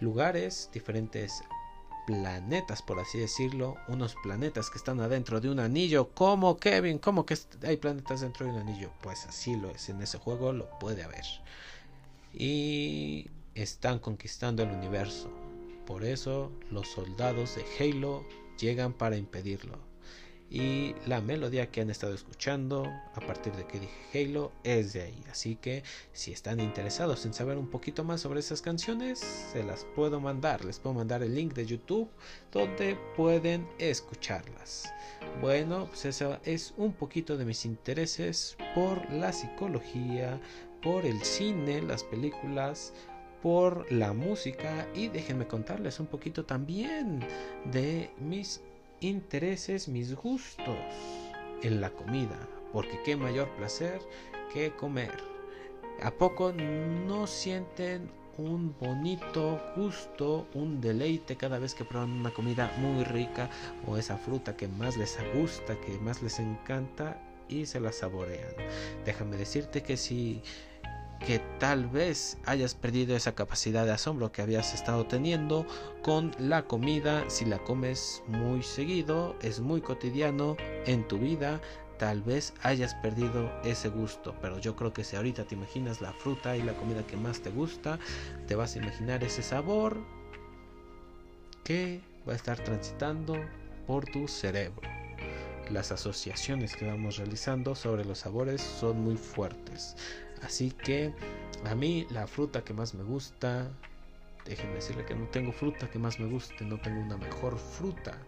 lugares, 0.00 0.70
diferentes 0.72 1.42
planetas, 2.06 2.82
por 2.82 3.00
así 3.00 3.18
decirlo, 3.18 3.76
unos 3.88 4.14
planetas 4.22 4.68
que 4.70 4.78
están 4.78 5.00
adentro 5.00 5.40
de 5.40 5.50
un 5.50 5.58
anillo. 5.58 6.10
como 6.10 6.58
Kevin? 6.58 6.98
¿Cómo 6.98 7.24
que 7.24 7.36
hay 7.66 7.78
planetas 7.78 8.20
dentro 8.20 8.46
de 8.46 8.52
un 8.52 8.58
anillo? 8.58 8.90
Pues 9.02 9.26
así 9.26 9.56
lo 9.56 9.70
es, 9.70 9.88
en 9.88 10.02
ese 10.02 10.18
juego 10.18 10.52
lo 10.52 10.68
puede 10.78 11.02
haber. 11.02 11.24
Y 12.32 13.30
están 13.54 13.98
conquistando 14.00 14.62
el 14.62 14.70
universo. 14.70 15.43
Por 15.86 16.04
eso 16.04 16.50
los 16.70 16.88
soldados 16.88 17.56
de 17.56 17.64
Halo 17.78 18.24
llegan 18.58 18.92
para 18.92 19.16
impedirlo. 19.16 19.78
Y 20.50 20.94
la 21.06 21.20
melodía 21.20 21.70
que 21.70 21.80
han 21.80 21.90
estado 21.90 22.14
escuchando 22.14 22.84
a 23.14 23.20
partir 23.20 23.54
de 23.54 23.66
que 23.66 23.80
dije 23.80 23.94
Halo 24.14 24.52
es 24.62 24.92
de 24.92 25.02
ahí. 25.02 25.24
Así 25.30 25.56
que 25.56 25.82
si 26.12 26.32
están 26.32 26.60
interesados 26.60 27.26
en 27.26 27.34
saber 27.34 27.58
un 27.58 27.68
poquito 27.68 28.04
más 28.04 28.20
sobre 28.20 28.40
esas 28.40 28.62
canciones, 28.62 29.18
se 29.18 29.64
las 29.64 29.84
puedo 29.96 30.20
mandar. 30.20 30.64
Les 30.64 30.78
puedo 30.78 30.94
mandar 30.94 31.22
el 31.22 31.34
link 31.34 31.54
de 31.54 31.66
YouTube 31.66 32.08
donde 32.52 32.96
pueden 33.16 33.66
escucharlas. 33.78 34.92
Bueno, 35.40 35.86
pues 35.88 36.04
eso 36.04 36.38
es 36.44 36.72
un 36.76 36.92
poquito 36.92 37.36
de 37.36 37.44
mis 37.44 37.64
intereses 37.64 38.56
por 38.74 39.10
la 39.10 39.32
psicología, 39.32 40.40
por 40.82 41.04
el 41.04 41.20
cine, 41.24 41.82
las 41.82 42.04
películas, 42.04 42.92
por 43.44 43.92
la 43.92 44.14
música 44.14 44.88
y 44.94 45.08
déjenme 45.08 45.46
contarles 45.46 46.00
un 46.00 46.06
poquito 46.06 46.46
también 46.46 47.20
de 47.70 48.10
mis 48.18 48.62
intereses, 49.00 49.86
mis 49.86 50.14
gustos 50.14 50.78
en 51.62 51.82
la 51.82 51.90
comida, 51.90 52.38
porque 52.72 52.98
qué 53.04 53.16
mayor 53.16 53.50
placer 53.56 54.00
que 54.50 54.74
comer. 54.74 55.12
¿A 56.02 56.10
poco 56.10 56.54
no 56.54 57.26
sienten 57.26 58.10
un 58.38 58.74
bonito 58.80 59.60
gusto, 59.76 60.48
un 60.54 60.80
deleite 60.80 61.36
cada 61.36 61.58
vez 61.58 61.74
que 61.74 61.84
prueban 61.84 62.12
una 62.12 62.32
comida 62.32 62.72
muy 62.78 63.04
rica 63.04 63.50
o 63.86 63.98
esa 63.98 64.16
fruta 64.16 64.56
que 64.56 64.68
más 64.68 64.96
les 64.96 65.18
gusta, 65.34 65.78
que 65.82 65.98
más 65.98 66.22
les 66.22 66.38
encanta 66.38 67.20
y 67.50 67.66
se 67.66 67.78
la 67.78 67.92
saborean? 67.92 68.54
Déjame 69.04 69.36
decirte 69.36 69.82
que 69.82 69.98
si 69.98 70.42
que 71.20 71.40
tal 71.58 71.86
vez 71.86 72.38
hayas 72.44 72.74
perdido 72.74 73.16
esa 73.16 73.34
capacidad 73.34 73.86
de 73.86 73.92
asombro 73.92 74.32
que 74.32 74.42
habías 74.42 74.74
estado 74.74 75.06
teniendo 75.06 75.66
con 76.02 76.32
la 76.38 76.66
comida 76.66 77.24
si 77.28 77.44
la 77.44 77.58
comes 77.58 78.22
muy 78.26 78.62
seguido, 78.62 79.36
es 79.40 79.60
muy 79.60 79.80
cotidiano 79.80 80.56
en 80.86 81.06
tu 81.08 81.18
vida, 81.18 81.60
tal 81.98 82.22
vez 82.22 82.52
hayas 82.62 82.94
perdido 82.96 83.50
ese 83.64 83.88
gusto, 83.88 84.34
pero 84.40 84.58
yo 84.58 84.76
creo 84.76 84.92
que 84.92 85.04
si 85.04 85.16
ahorita 85.16 85.44
te 85.44 85.54
imaginas 85.54 86.00
la 86.00 86.12
fruta 86.12 86.56
y 86.56 86.62
la 86.62 86.74
comida 86.74 87.06
que 87.06 87.16
más 87.16 87.40
te 87.40 87.50
gusta, 87.50 87.98
te 88.46 88.54
vas 88.54 88.74
a 88.74 88.78
imaginar 88.78 89.24
ese 89.24 89.42
sabor 89.42 89.96
que 91.62 92.00
va 92.28 92.32
a 92.32 92.36
estar 92.36 92.58
transitando 92.62 93.36
por 93.86 94.04
tu 94.04 94.28
cerebro. 94.28 94.88
Las 95.70 95.92
asociaciones 95.92 96.76
que 96.76 96.86
vamos 96.86 97.16
realizando 97.16 97.74
sobre 97.74 98.04
los 98.04 98.18
sabores 98.18 98.60
son 98.60 99.00
muy 99.00 99.16
fuertes. 99.16 99.96
Así 100.44 100.70
que 100.70 101.12
a 101.64 101.74
mí 101.74 102.06
la 102.10 102.26
fruta 102.26 102.62
que 102.62 102.74
más 102.74 102.94
me 102.94 103.02
gusta, 103.02 103.70
déjenme 104.44 104.74
decirle 104.74 105.04
que 105.04 105.14
no 105.14 105.26
tengo 105.28 105.52
fruta 105.52 105.90
que 105.90 105.98
más 105.98 106.20
me 106.20 106.26
guste, 106.26 106.64
no 106.64 106.78
tengo 106.78 107.00
una 107.00 107.16
mejor 107.16 107.58
fruta. 107.58 108.18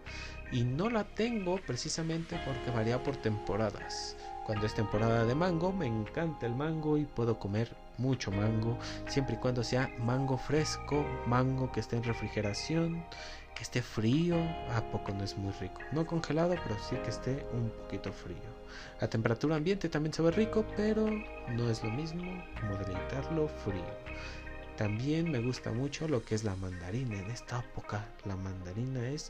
Y 0.51 0.63
no 0.63 0.89
la 0.89 1.03
tengo 1.03 1.57
precisamente 1.65 2.39
porque 2.45 2.71
varía 2.71 3.03
por 3.03 3.17
temporadas. 3.17 4.15
Cuando 4.47 4.65
es 4.65 4.73
temporada 4.73 5.25
de 5.25 5.35
mango, 5.35 5.73
me 5.73 5.87
encanta 5.87 6.45
el 6.45 6.55
mango 6.55 6.97
y 6.97 7.03
puedo 7.03 7.37
comer 7.37 7.75
mucho 7.97 8.31
mango, 8.31 8.77
siempre 9.05 9.35
y 9.35 9.39
cuando 9.39 9.61
sea 9.61 9.91
mango 9.99 10.37
fresco, 10.37 11.05
mango 11.25 11.69
que 11.69 11.81
esté 11.81 11.97
en 11.97 12.05
refrigeración, 12.05 13.03
que 13.53 13.63
esté 13.63 13.81
frío, 13.81 14.37
a 14.73 14.81
poco 14.89 15.11
no 15.11 15.25
es 15.25 15.37
muy 15.37 15.51
rico. 15.59 15.81
No 15.91 16.07
congelado, 16.07 16.55
pero 16.63 16.79
sí 16.79 16.95
que 17.03 17.09
esté 17.09 17.45
un 17.51 17.69
poquito 17.71 18.13
frío. 18.13 18.37
La 19.01 19.09
temperatura 19.09 19.57
ambiente 19.57 19.89
también 19.89 20.13
se 20.13 20.21
ve 20.21 20.31
rico, 20.31 20.63
pero 20.77 21.09
no 21.49 21.69
es 21.69 21.83
lo 21.83 21.91
mismo 21.91 22.41
como 22.61 22.77
deleitarlo 22.77 23.49
frío. 23.49 23.83
También 24.77 25.29
me 25.29 25.41
gusta 25.41 25.73
mucho 25.73 26.07
lo 26.07 26.23
que 26.23 26.35
es 26.35 26.45
la 26.45 26.55
mandarina. 26.55 27.19
En 27.19 27.31
esta 27.31 27.59
época 27.59 28.05
la 28.23 28.37
mandarina 28.37 29.09
es 29.09 29.29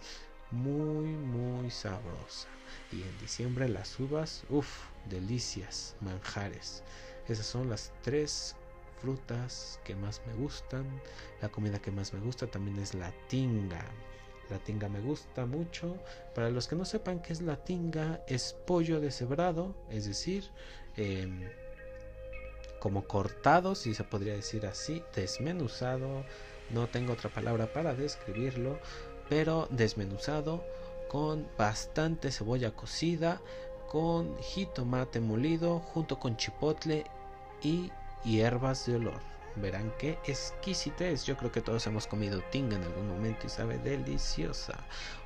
muy 0.51 1.07
muy 1.07 1.71
sabrosa. 1.71 2.49
Y 2.91 3.01
en 3.01 3.17
diciembre 3.17 3.67
las 3.67 3.99
uvas, 3.99 4.43
uff, 4.49 4.69
delicias, 5.07 5.95
manjares. 6.01 6.83
Esas 7.27 7.45
son 7.45 7.69
las 7.69 7.91
tres 8.01 8.55
frutas 9.01 9.79
que 9.83 9.95
más 9.95 10.21
me 10.25 10.33
gustan. 10.33 10.85
La 11.41 11.49
comida 11.49 11.79
que 11.79 11.91
más 11.91 12.13
me 12.13 12.19
gusta 12.19 12.47
también 12.47 12.79
es 12.79 12.93
la 12.93 13.11
tinga. 13.27 13.85
La 14.49 14.59
tinga 14.59 14.87
me 14.89 15.01
gusta 15.01 15.45
mucho. 15.45 15.97
Para 16.33 16.49
los 16.49 16.67
que 16.67 16.75
no 16.75 16.85
sepan 16.85 17.21
qué 17.21 17.33
es 17.33 17.41
la 17.41 17.57
tinga, 17.57 18.21
es 18.27 18.55
pollo 18.65 18.99
deshebrado, 18.99 19.75
es 19.89 20.05
decir, 20.05 20.49
em, 20.95 21.49
como 22.79 23.07
cortado, 23.07 23.75
si 23.75 23.93
se 23.93 24.03
podría 24.03 24.33
decir 24.33 24.65
así, 24.65 25.03
desmenuzado. 25.15 26.23
No 26.69 26.87
tengo 26.87 27.13
otra 27.13 27.29
palabra 27.29 27.71
para 27.71 27.93
describirlo, 27.93 28.79
pero 29.29 29.67
desmenuzado 29.71 30.63
con 31.07 31.47
bastante 31.57 32.31
cebolla 32.31 32.71
cocida, 32.71 33.41
con 33.91 34.37
jitomate 34.39 35.19
molido, 35.19 35.79
junto 35.79 36.19
con 36.19 36.37
chipotle 36.37 37.05
y 37.61 37.91
hierbas 38.23 38.85
de 38.85 38.95
olor. 38.95 39.21
Verán 39.55 39.91
qué 39.97 40.19
exquisita 40.25 41.07
es. 41.07 41.25
Yo 41.25 41.35
creo 41.35 41.51
que 41.51 41.61
todos 41.61 41.87
hemos 41.87 42.05
comido 42.05 42.41
tinga 42.51 42.75
en 42.75 42.83
algún 42.83 43.07
momento 43.07 43.47
y 43.47 43.49
sabe 43.49 43.79
deliciosa. 43.79 44.77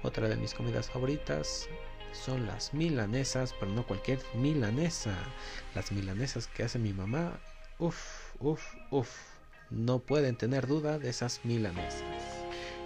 Otra 0.03 0.29
de 0.29 0.37
mis 0.37 0.53
comidas 0.53 0.89
favoritas 0.89 1.67
son 2.13 2.45
las 2.45 2.73
milanesas, 2.73 3.53
pero 3.59 3.71
no 3.71 3.85
cualquier 3.85 4.19
milanesa. 4.35 5.15
Las 5.75 5.91
milanesas 5.91 6.47
que 6.47 6.63
hace 6.63 6.79
mi 6.79 6.93
mamá, 6.93 7.39
uff, 7.79 8.35
uff, 8.39 8.63
uff. 8.89 9.09
No 9.69 9.99
pueden 9.99 10.35
tener 10.35 10.67
duda 10.67 10.99
de 10.99 11.09
esas 11.09 11.41
milanesas. 11.43 12.10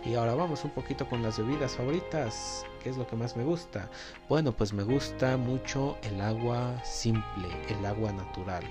Y 0.05 0.13
ahora 0.13 0.35
vamos 0.35 0.63
un 0.63 0.69
poquito 0.69 1.09
con 1.09 1.24
las 1.24 1.39
bebidas 1.39 1.75
favoritas. 1.75 2.63
¿Qué 2.83 2.89
es 2.89 2.97
lo 2.97 3.07
que 3.07 3.15
más 3.15 3.35
me 3.35 3.43
gusta? 3.43 3.89
Bueno, 4.29 4.51
pues 4.51 4.71
me 4.71 4.83
gusta 4.83 5.35
mucho 5.35 5.97
el 6.03 6.21
agua 6.21 6.79
simple, 6.83 7.47
el 7.69 7.83
agua 7.83 8.12
natural. 8.12 8.63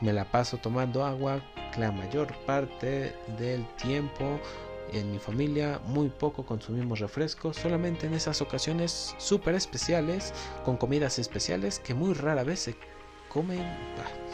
Me 0.00 0.14
la 0.14 0.24
paso 0.24 0.56
tomando 0.56 1.04
agua 1.04 1.42
la 1.76 1.92
mayor 1.92 2.34
parte 2.46 3.14
del 3.38 3.66
tiempo. 3.76 4.40
En 4.92 5.12
mi 5.12 5.18
familia 5.18 5.78
muy 5.86 6.08
poco 6.08 6.44
consumimos 6.46 7.00
refrescos, 7.00 7.56
solamente 7.56 8.06
en 8.06 8.14
esas 8.14 8.40
ocasiones 8.40 9.14
súper 9.18 9.54
especiales, 9.54 10.32
con 10.64 10.78
comidas 10.78 11.18
especiales 11.18 11.80
que 11.80 11.92
muy 11.92 12.14
rara 12.14 12.44
vez 12.44 12.60
se 12.60 12.76
comen, 13.28 13.62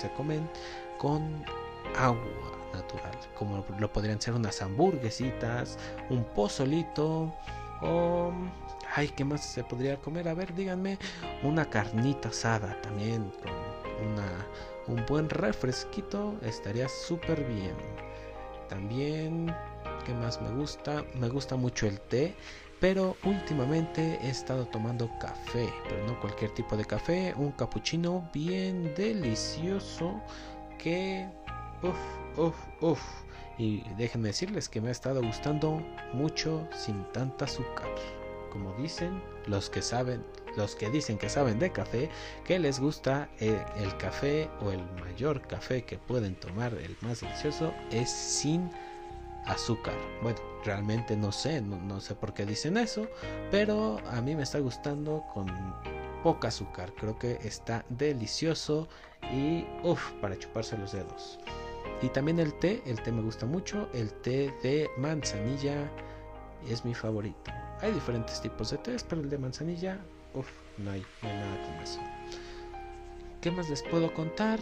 se 0.00 0.10
comen 0.12 0.48
con 0.98 1.44
agua 1.96 2.57
natural, 2.72 3.18
como 3.34 3.64
lo 3.78 3.92
podrían 3.92 4.20
ser 4.20 4.34
unas 4.34 4.60
hamburguesitas, 4.62 5.78
un 6.10 6.24
pozolito 6.24 7.34
o 7.82 8.32
ay, 8.94 9.08
¿qué 9.08 9.24
más 9.24 9.44
se 9.44 9.64
podría 9.64 9.96
comer? 9.96 10.28
A 10.28 10.34
ver, 10.34 10.54
díganme, 10.54 10.98
una 11.42 11.68
carnita 11.68 12.30
asada 12.30 12.80
también 12.82 13.30
con 13.42 13.52
una 14.10 14.46
un 14.88 15.04
buen 15.06 15.28
refresquito 15.28 16.34
estaría 16.42 16.88
súper 16.88 17.44
bien. 17.44 17.76
También, 18.68 19.54
¿qué 20.04 20.14
más 20.14 20.40
me 20.40 20.50
gusta? 20.50 21.04
Me 21.14 21.28
gusta 21.28 21.56
mucho 21.56 21.86
el 21.86 22.00
té. 22.00 22.34
Pero 22.80 23.16
últimamente 23.24 24.20
he 24.22 24.30
estado 24.30 24.64
tomando 24.66 25.10
café, 25.18 25.68
pero 25.88 26.06
no 26.06 26.20
cualquier 26.20 26.52
tipo 26.52 26.76
de 26.76 26.84
café, 26.84 27.34
un 27.36 27.50
cappuccino 27.50 28.30
bien 28.32 28.94
delicioso 28.94 30.22
que 30.78 31.28
uff, 31.82 31.96
uff, 32.38 32.56
uff. 32.80 33.00
Y 33.58 33.82
déjenme 33.96 34.28
decirles 34.28 34.68
que 34.68 34.80
me 34.80 34.88
ha 34.88 34.92
estado 34.92 35.20
gustando 35.20 35.82
mucho 36.12 36.66
sin 36.72 37.04
tanta 37.12 37.44
azúcar. 37.46 37.88
Como 38.52 38.72
dicen 38.74 39.20
los 39.46 39.68
que 39.68 39.82
saben, 39.82 40.24
los 40.56 40.76
que 40.76 40.88
dicen 40.90 41.18
que 41.18 41.28
saben 41.28 41.58
de 41.58 41.70
café, 41.72 42.08
que 42.44 42.58
les 42.58 42.78
gusta 42.78 43.28
eh, 43.40 43.60
el, 43.76 43.96
café 43.96 44.48
o 44.60 44.70
el 44.70 44.82
mayor 45.00 45.42
café 45.42 45.84
que 45.84 45.98
pueden 45.98 46.36
tomar, 46.36 46.72
el 46.74 46.96
más 47.00 47.20
delicioso, 47.20 47.74
es 47.90 48.10
sin 48.10 48.70
azúcar. 49.44 49.94
Bueno, 50.22 50.38
realmente 50.64 51.16
no 51.16 51.32
sé, 51.32 51.60
no, 51.60 52.00
sé 52.00 52.14
por 52.14 52.32
qué 52.34 52.46
dicen 52.46 52.76
eso, 52.76 53.08
pero 53.50 53.98
a 54.10 54.20
mí 54.20 54.36
me 54.36 54.44
está 54.44 54.60
gustando 54.60 55.24
con 55.34 55.46
poca 56.22 56.48
azúcar. 56.48 56.92
Creo 56.94 57.18
que 57.18 57.38
está 57.42 57.84
delicioso 57.88 58.88
y 59.32 59.66
uff, 59.82 60.12
para 60.20 60.38
chuparse 60.38 60.78
los 60.78 60.92
dedos. 60.92 61.38
Y 62.00 62.08
también 62.08 62.38
el 62.38 62.54
té, 62.54 62.82
el 62.86 63.02
té 63.02 63.10
me 63.10 63.22
gusta 63.22 63.46
mucho, 63.46 63.88
el 63.92 64.12
té 64.12 64.54
de 64.62 64.88
manzanilla 64.96 65.90
es 66.68 66.84
mi 66.84 66.94
favorito. 66.94 67.50
Hay 67.80 67.92
diferentes 67.92 68.40
tipos 68.40 68.70
de 68.70 68.78
té, 68.78 68.96
pero 69.08 69.20
el 69.20 69.28
de 69.28 69.38
manzanilla, 69.38 69.98
uff, 70.34 70.48
no 70.78 70.92
hay, 70.92 71.04
nada 71.22 71.62
como 71.64 71.80
eso. 71.82 72.00
¿Qué 73.40 73.50
más 73.50 73.68
les 73.68 73.82
puedo 73.82 74.12
contar? 74.14 74.60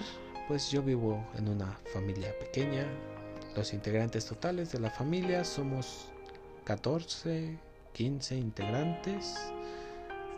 Pues 0.48 0.70
yo 0.70 0.82
vivo 0.82 1.24
en 1.36 1.48
una 1.48 1.78
familia 1.92 2.32
pequeña. 2.38 2.86
Los 3.54 3.72
integrantes 3.72 4.26
totales 4.26 4.72
de 4.72 4.80
la 4.80 4.90
familia 4.90 5.44
somos 5.44 6.08
14, 6.64 7.58
15 7.92 8.36
integrantes 8.36 9.52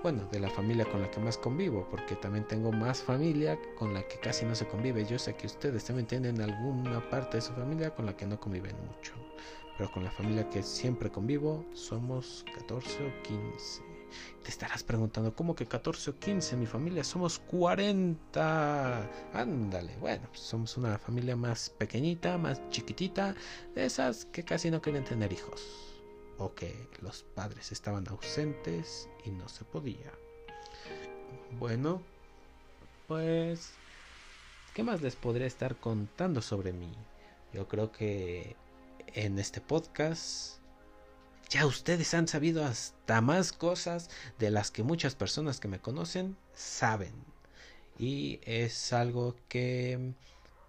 bueno, 0.03 0.25
de 0.31 0.39
la 0.39 0.49
familia 0.51 0.85
con 0.85 1.03
la 1.03 1.11
que 1.11 1.21
más 1.21 1.37
convivo, 1.37 1.87
porque 1.91 2.15
también 2.17 2.47
tengo 2.47 2.71
más 2.71 3.03
familia 3.03 3.59
con 3.77 3.95
la 3.95 4.07
que 4.07 4.19
casi 4.19 4.45
no 4.45 4.55
se 4.55 4.67
convive. 4.67 5.05
Yo 5.05 5.19
sé 5.19 5.35
que 5.35 5.47
ustedes 5.47 5.85
también 5.85 6.07
tienen 6.07 6.41
alguna 6.41 7.09
parte 7.11 7.39
de 7.39 7.41
su 7.43 7.53
familia 7.53 7.95
con 7.95 8.07
la 8.07 8.17
que 8.17 8.27
no 8.27 8.39
conviven 8.39 8.77
mucho, 8.87 9.15
pero 9.77 9.91
con 9.91 10.05
la 10.05 10.11
familia 10.11 10.49
que 10.51 10.63
siempre 10.63 11.11
convivo 11.11 11.65
somos 11.75 12.45
14 12.55 13.07
o 13.07 13.23
15. 13.23 13.83
Te 14.43 14.51
estarás 14.51 14.83
preguntando, 14.83 15.35
¿cómo 15.35 15.55
que 15.55 15.67
14 15.67 16.11
o 16.11 16.19
15? 16.19 16.57
Mi 16.57 16.67
familia 16.67 17.03
somos 17.05 17.41
40. 17.41 19.11
Ándale, 19.35 19.97
bueno, 19.99 20.29
pues 20.29 20.41
somos 20.41 20.77
una 20.77 20.97
familia 20.99 21.37
más 21.37 21.71
pequeñita, 21.71 22.39
más 22.39 22.63
chiquitita, 22.71 23.35
de 23.75 23.85
esas 23.85 24.25
que 24.27 24.45
casi 24.45 24.71
no 24.71 24.81
quieren 24.81 25.05
tener 25.05 25.33
hijos 25.33 25.88
o 26.38 26.55
que 26.55 26.88
los 27.03 27.22
padres 27.22 27.72
estaban 27.72 28.09
ausentes 28.09 29.09
y 29.24 29.31
no 29.31 29.48
se 29.48 29.64
podía. 29.64 30.12
Bueno, 31.59 32.03
pues, 33.07 33.72
¿qué 34.74 34.83
más 34.83 35.03
les 35.03 35.16
podría 35.16 35.46
estar 35.46 35.77
contando 35.77 36.40
sobre 36.40 36.72
mí? 36.72 36.92
Yo 37.53 37.66
creo 37.68 37.90
que 37.90 38.57
en 39.14 39.38
este 39.38 39.61
podcast 39.61 40.59
ya 41.48 41.66
ustedes 41.66 42.12
han 42.14 42.29
sabido 42.29 42.64
hasta 42.64 43.20
más 43.20 43.53
cosas 43.53 44.11
de 44.38 44.51
las 44.51 44.70
que 44.70 44.83
muchas 44.83 45.14
personas 45.14 45.61
que 45.61 45.68
me 45.68 45.81
conocen 45.81 46.37
saben. 46.53 47.14
Y 47.98 48.40
es 48.44 48.92
algo 48.92 49.35
que 49.48 50.12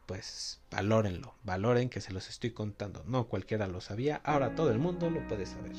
pues 0.09 0.59
valórenlo, 0.71 1.35
valoren 1.43 1.87
que 1.87 2.01
se 2.01 2.11
los 2.11 2.29
estoy 2.29 2.49
contando. 2.49 3.03
No 3.05 3.27
cualquiera 3.27 3.67
lo 3.67 3.79
sabía, 3.79 4.19
ahora 4.23 4.55
todo 4.55 4.71
el 4.71 4.79
mundo 4.79 5.11
lo 5.11 5.27
puede 5.27 5.45
saber. 5.45 5.73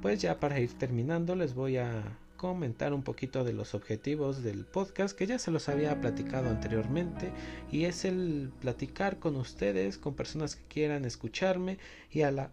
Pues 0.00 0.22
ya 0.22 0.40
para 0.40 0.58
ir 0.58 0.72
terminando 0.78 1.36
les 1.36 1.52
voy 1.52 1.76
a 1.76 2.16
comentar 2.38 2.94
un 2.94 3.02
poquito 3.02 3.44
de 3.44 3.52
los 3.52 3.74
objetivos 3.74 4.42
del 4.42 4.64
podcast 4.64 5.14
que 5.14 5.26
ya 5.26 5.38
se 5.38 5.50
los 5.50 5.68
había 5.68 6.00
platicado 6.00 6.48
anteriormente 6.48 7.32
y 7.70 7.84
es 7.84 8.06
el 8.06 8.50
platicar 8.62 9.18
con 9.18 9.36
ustedes, 9.36 9.98
con 9.98 10.14
personas 10.14 10.56
que 10.56 10.64
quieran 10.68 11.04
escucharme 11.04 11.76
y 12.10 12.22
a 12.22 12.30
la 12.30 12.50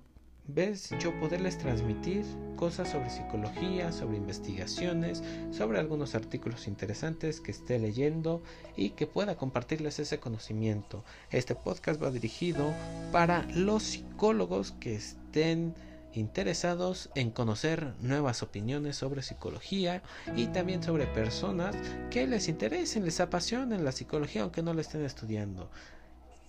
ves 0.47 0.89
yo 0.99 1.17
poderles 1.19 1.57
transmitir 1.57 2.25
cosas 2.55 2.89
sobre 2.89 3.09
psicología, 3.09 3.91
sobre 3.91 4.17
investigaciones, 4.17 5.23
sobre 5.51 5.79
algunos 5.79 6.15
artículos 6.15 6.67
interesantes 6.67 7.41
que 7.41 7.51
esté 7.51 7.79
leyendo 7.79 8.41
y 8.75 8.91
que 8.91 9.07
pueda 9.07 9.35
compartirles 9.35 9.99
ese 9.99 10.19
conocimiento. 10.19 11.03
Este 11.31 11.55
podcast 11.55 12.01
va 12.01 12.11
dirigido 12.11 12.73
para 13.11 13.43
los 13.53 13.83
psicólogos 13.83 14.73
que 14.73 14.95
estén 14.95 15.73
interesados 16.13 17.09
en 17.15 17.31
conocer 17.31 17.93
nuevas 18.01 18.43
opiniones 18.43 18.97
sobre 18.97 19.23
psicología 19.23 20.03
y 20.35 20.47
también 20.47 20.83
sobre 20.83 21.07
personas 21.07 21.75
que 22.11 22.27
les 22.27 22.47
interesen, 22.47 23.05
les 23.05 23.19
apasionen 23.19 23.83
la 23.83 23.91
psicología 23.91 24.43
aunque 24.43 24.61
no 24.61 24.73
la 24.73 24.81
estén 24.81 25.03
estudiando. 25.03 25.69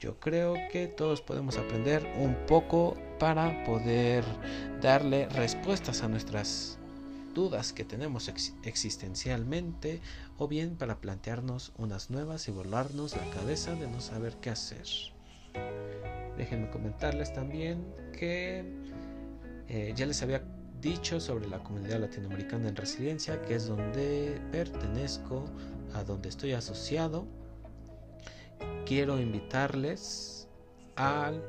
Yo 0.05 0.21
creo 0.21 0.53
que 0.71 0.87
todos 0.87 1.23
podemos 1.23 1.57
aprender 1.57 2.07
un 2.19 2.35
poco 2.47 2.95
para 3.19 3.65
poder 3.65 4.23
darle 4.83 5.31
respuestas 5.31 6.03
a 6.03 6.09
nuestras 6.09 6.77
dudas 7.33 7.73
que 7.73 7.87
tenemos 7.87 8.31
existencialmente 8.65 10.03
o 10.37 10.47
bien 10.47 10.77
para 10.77 11.01
plantearnos 11.01 11.73
unas 11.79 12.11
nuevas 12.11 12.49
y 12.49 12.51
volarnos 12.51 13.17
la 13.17 13.31
cabeza 13.31 13.77
de 13.77 13.89
no 13.89 14.03
saber 14.03 14.37
qué 14.43 14.51
hacer. 14.51 14.85
Déjenme 16.37 16.69
comentarles 16.69 17.33
también 17.33 17.83
que 18.13 18.63
eh, 19.69 19.95
ya 19.97 20.05
les 20.05 20.23
había 20.23 20.45
dicho 20.83 21.19
sobre 21.19 21.49
la 21.49 21.61
comunidad 21.61 22.01
latinoamericana 22.01 22.69
en 22.69 22.77
resiliencia, 22.77 23.41
que 23.41 23.55
es 23.55 23.69
donde 23.69 24.39
pertenezco, 24.53 25.47
a 25.95 26.05
donde 26.05 26.29
estoy 26.29 26.53
asociado 26.53 27.27
quiero 28.87 29.19
invitarles 29.19 30.47
al 30.97 31.43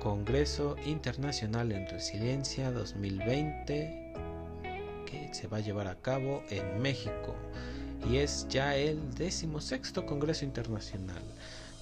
Congreso 0.00 0.76
Internacional 0.86 1.72
en 1.72 1.86
Resiliencia 1.88 2.70
2020 2.70 4.12
que 5.04 5.34
se 5.34 5.46
va 5.46 5.58
a 5.58 5.60
llevar 5.60 5.88
a 5.88 5.96
cabo 5.96 6.42
en 6.48 6.80
México 6.80 7.34
y 8.10 8.16
es 8.16 8.46
ya 8.48 8.76
el 8.76 9.14
decimosexto 9.14 10.06
Congreso 10.06 10.44
Internacional. 10.44 11.22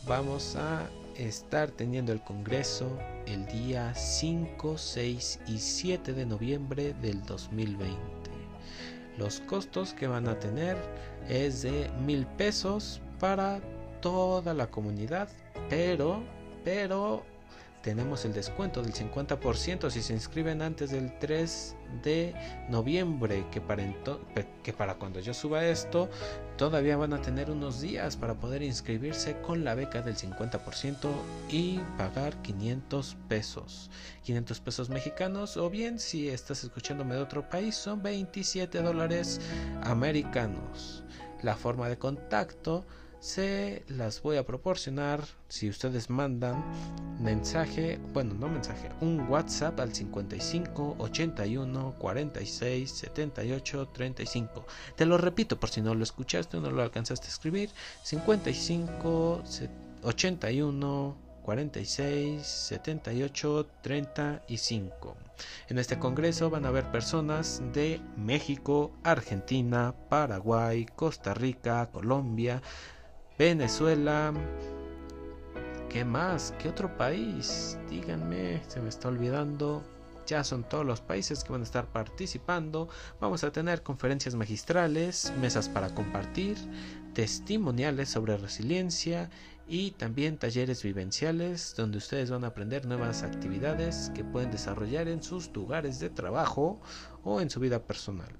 Vamos 0.06 0.56
a 0.56 0.88
estar 1.16 1.70
teniendo 1.70 2.12
el 2.12 2.20
Congreso 2.20 2.98
el 3.26 3.46
día 3.46 3.94
5, 3.94 4.78
6 4.78 5.40
y 5.46 5.58
7 5.58 6.12
de 6.12 6.26
noviembre 6.26 6.94
del 6.94 7.22
2020. 7.22 7.96
Los 9.16 9.40
costos 9.40 9.94
que 9.94 10.08
van 10.08 10.26
a 10.26 10.38
tener 10.38 10.76
es 11.28 11.62
de 11.62 11.88
mil 12.04 12.26
pesos 12.26 13.00
para 13.20 13.60
toda 14.02 14.52
la 14.52 14.66
comunidad, 14.66 15.30
pero, 15.70 16.22
pero 16.64 17.24
tenemos 17.82 18.24
el 18.24 18.32
descuento 18.32 18.80
del 18.80 18.92
50% 18.92 19.90
si 19.90 20.02
se 20.02 20.12
inscriben 20.12 20.62
antes 20.62 20.92
del 20.92 21.18
3 21.18 21.76
de 22.02 22.34
noviembre, 22.68 23.44
que 23.50 23.60
para, 23.60 23.84
que 24.62 24.72
para 24.72 24.94
cuando 24.94 25.18
yo 25.18 25.34
suba 25.34 25.64
esto 25.66 26.08
todavía 26.56 26.96
van 26.96 27.12
a 27.12 27.20
tener 27.20 27.50
unos 27.50 27.80
días 27.80 28.16
para 28.16 28.34
poder 28.34 28.62
inscribirse 28.62 29.40
con 29.40 29.64
la 29.64 29.74
beca 29.74 30.00
del 30.00 30.16
50% 30.16 31.10
y 31.50 31.80
pagar 31.98 32.40
500 32.42 33.16
pesos. 33.28 33.90
500 34.22 34.60
pesos 34.60 34.88
mexicanos 34.88 35.56
o 35.56 35.68
bien 35.68 35.98
si 35.98 36.28
estás 36.28 36.62
escuchándome 36.62 37.16
de 37.16 37.22
otro 37.22 37.48
país 37.48 37.74
son 37.74 38.00
27 38.02 38.80
dólares 38.80 39.40
americanos. 39.82 41.02
La 41.42 41.56
forma 41.56 41.88
de 41.88 41.98
contacto 41.98 42.84
se 43.22 43.84
las 43.86 44.20
voy 44.20 44.36
a 44.36 44.44
proporcionar 44.44 45.22
si 45.46 45.68
ustedes 45.68 46.10
mandan 46.10 46.64
mensaje, 47.20 48.00
bueno, 48.12 48.34
no 48.34 48.48
mensaje, 48.48 48.90
un 49.00 49.28
WhatsApp 49.28 49.78
al 49.78 49.94
55 49.94 50.96
81 50.98 51.94
46 52.00 52.90
78 52.90 53.88
35. 53.92 54.66
Te 54.96 55.06
lo 55.06 55.18
repito 55.18 55.60
por 55.60 55.70
si 55.70 55.80
no 55.80 55.94
lo 55.94 56.02
escuchaste 56.02 56.56
o 56.56 56.60
no 56.60 56.72
lo 56.72 56.82
alcanzaste 56.82 57.26
a 57.26 57.30
escribir, 57.30 57.70
55 58.02 59.44
81 60.02 61.16
46 61.44 62.44
78 62.44 63.66
35. 63.82 65.16
En 65.68 65.78
este 65.78 65.96
congreso 65.96 66.50
van 66.50 66.64
a 66.64 66.68
haber 66.70 66.90
personas 66.90 67.62
de 67.72 68.00
México, 68.16 68.90
Argentina, 69.04 69.94
Paraguay, 70.08 70.86
Costa 70.96 71.34
Rica, 71.34 71.88
Colombia, 71.92 72.60
Venezuela. 73.38 74.32
¿Qué 75.88 76.04
más? 76.04 76.54
¿Qué 76.58 76.68
otro 76.68 76.96
país? 76.96 77.78
Díganme, 77.88 78.62
se 78.68 78.80
me 78.80 78.88
está 78.88 79.08
olvidando. 79.08 79.82
Ya 80.26 80.44
son 80.44 80.64
todos 80.68 80.86
los 80.86 81.00
países 81.00 81.42
que 81.42 81.52
van 81.52 81.62
a 81.62 81.64
estar 81.64 81.86
participando. 81.86 82.88
Vamos 83.20 83.42
a 83.44 83.50
tener 83.50 83.82
conferencias 83.82 84.34
magistrales, 84.34 85.32
mesas 85.40 85.68
para 85.68 85.94
compartir, 85.94 86.56
testimoniales 87.14 88.08
sobre 88.08 88.36
resiliencia 88.36 89.30
y 89.66 89.92
también 89.92 90.38
talleres 90.38 90.82
vivenciales 90.82 91.74
donde 91.76 91.98
ustedes 91.98 92.30
van 92.30 92.44
a 92.44 92.48
aprender 92.48 92.86
nuevas 92.86 93.22
actividades 93.22 94.10
que 94.14 94.24
pueden 94.24 94.50
desarrollar 94.50 95.08
en 95.08 95.22
sus 95.22 95.50
lugares 95.54 95.98
de 95.98 96.10
trabajo 96.10 96.80
o 97.24 97.40
en 97.40 97.50
su 97.50 97.60
vida 97.60 97.82
personal. 97.82 98.32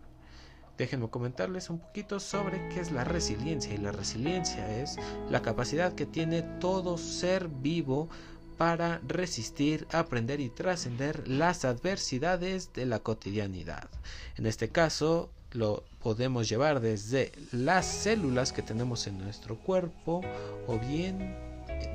Déjenme 0.83 1.09
comentarles 1.09 1.71
un 1.71 1.79
poquito 1.79 2.19
sobre 2.19 2.69
qué 2.69 2.81
es 2.81 2.91
la 2.91 3.05
resiliencia. 3.05 3.73
Y 3.73 3.77
la 3.77 3.93
resiliencia 3.93 4.83
es 4.83 4.97
la 5.31 5.41
capacidad 5.41 5.95
que 5.95 6.07
tiene 6.07 6.43
todo 6.43 6.99
ser 6.99 7.47
vivo 7.47 8.09
para 8.59 9.01
resistir, 9.07 9.87
aprender 9.93 10.41
y 10.41 10.49
trascender 10.49 11.29
las 11.29 11.65
adversidades 11.65 12.73
de 12.73 12.87
la 12.87 12.99
cotidianidad. 12.99 13.89
En 14.37 14.47
este 14.47 14.71
caso, 14.71 15.31
lo 15.53 15.85
podemos 16.03 16.49
llevar 16.49 16.81
desde 16.81 17.31
las 17.53 17.87
células 17.87 18.53
que 18.53 18.63
tenemos 18.63 19.07
en 19.07 19.19
nuestro 19.19 19.59
cuerpo 19.59 20.23
o 20.67 20.81
bien 20.81 21.37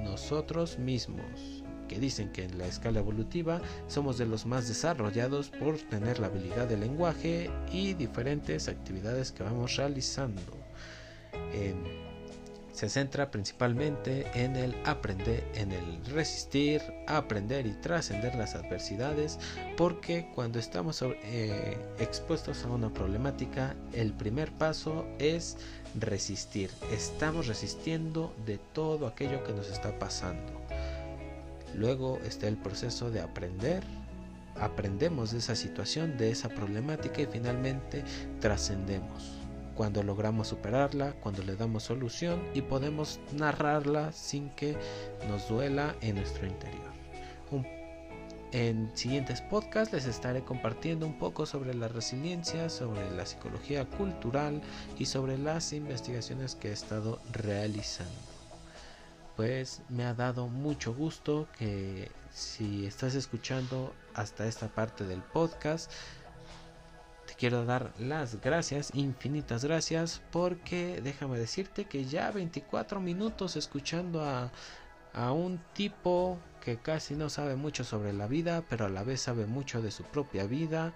nosotros 0.02 0.80
mismos 0.80 1.57
que 1.88 2.00
dicen 2.00 2.32
que 2.32 2.43
en 2.43 2.58
la 2.58 2.67
escala 2.67 3.00
evolutiva 3.00 3.62
somos 3.88 4.17
de 4.17 4.26
los 4.26 4.45
más 4.45 4.67
desarrollados 4.67 5.50
por 5.50 5.78
tener 5.78 6.19
la 6.19 6.28
habilidad 6.28 6.67
del 6.67 6.82
lenguaje 6.82 7.50
y 7.71 7.93
diferentes 7.93 8.67
actividades 8.67 9.32
que 9.32 9.43
vamos 9.43 9.76
realizando. 9.76 10.41
se 12.71 12.89
centra 12.89 13.32
principalmente 13.32 14.28
en 14.36 14.56
el 14.56 14.76
aprender, 14.86 15.43
en 15.56 15.71
el 15.71 16.06
resistir, 16.06 16.80
aprender 17.08 17.65
y 17.65 17.71
trascender 17.82 18.36
las 18.36 18.54
adversidades, 18.54 19.39
porque 19.76 20.30
cuando 20.36 20.60
estamos 20.60 21.02
eh, 21.02 21.76
expuestos 21.97 22.63
a 22.65 22.69
una 22.69 22.93
problemática, 22.93 23.76
el 23.93 24.13
primer 24.13 24.52
paso 24.52 25.08
es 25.17 25.58
resistir. 25.95 26.69
Estamos 26.91 27.47
resistiendo 27.47 28.32
de 28.45 28.60
todo 28.73 29.08
aquello 29.08 29.43
que 29.43 29.54
nos 29.54 29.69
está 29.69 29.97
pasando. 29.97 30.57
Luego 31.75 32.19
está 32.25 32.47
el 32.47 32.58
proceso 32.58 33.12
de 33.12 33.21
aprender. 33.21 33.84
Aprendemos 34.60 35.32
de 35.32 35.38
esa 35.38 35.56
situación, 35.56 36.17
de 36.17 36.32
esa 36.32 36.49
problemática 36.49 37.21
y 37.21 37.27
finalmente 37.27 38.03
trascendemos. 38.39 39.34
Cuando 39.75 40.01
logramos 40.01 40.47
superarla, 40.47 41.13
cuando 41.21 41.43
le 41.43 41.56
damos 41.56 41.84
solución 41.84 42.41
y 42.56 42.62
podemos 42.62 43.19
narrarla 43.34 44.12
sin 44.12 44.49
que 44.51 44.75
nos 45.30 45.47
duela 45.47 45.95
en 46.01 46.15
nuestro 46.15 46.47
interior. 46.47 46.88
en 48.53 48.89
siguientes 48.95 49.41
podcasts 49.41 49.93
les 49.93 50.06
estaré 50.06 50.41
compartiendo 50.41 51.06
un 51.06 51.19
poco 51.19 51.45
sobre 51.45 51.75
la 51.75 51.89
resiliencia, 51.89 52.69
sobre 52.69 53.12
la 53.12 53.25
psicología 53.25 53.86
cultural 53.86 54.62
y 54.97 55.06
sobre 55.06 55.38
las 55.38 55.73
investigaciones 55.73 56.56
que 56.56 56.69
he 56.69 56.73
estado 56.73 57.19
realizando 57.34 58.26
pues 59.38 59.84
me 59.88 60.04
ha 60.04 60.15
dado 60.15 60.47
mucho 60.47 60.95
gusto 60.95 61.47
que 61.58 62.12
si 62.32 62.88
estás 62.88 63.13
escuchando 63.13 63.93
hasta 64.15 64.47
esta 64.47 64.67
parte 64.67 65.06
del 65.06 65.21
podcast, 65.21 65.91
te 67.28 67.36
quiero 67.36 67.63
dar 67.63 67.93
las 68.00 68.41
gracias, 68.41 68.89
infinitas 68.95 69.63
gracias, 69.63 70.23
porque 70.32 71.02
déjame 71.04 71.38
decirte 71.38 71.86
que 71.86 72.06
ya 72.06 72.32
24 72.32 73.00
minutos 73.00 73.56
escuchando 73.56 74.23
a, 74.23 74.52
a 75.13 75.32
un 75.32 75.60
tipo 75.73 76.39
que 76.60 76.78
casi 76.78 77.13
no 77.13 77.30
sabe 77.30 77.56
mucho 77.56 77.84
sobre 77.84 78.13
la 78.13 78.26
vida, 78.26 78.63
pero 78.67 78.86
a 78.86 78.89
la 78.89 79.04
vez 79.04 79.21
sabe 79.21 79.45
mucho 79.45 79.84
de 79.84 79.91
su 79.91 80.04
propia 80.04 80.45
vida, 80.45 80.95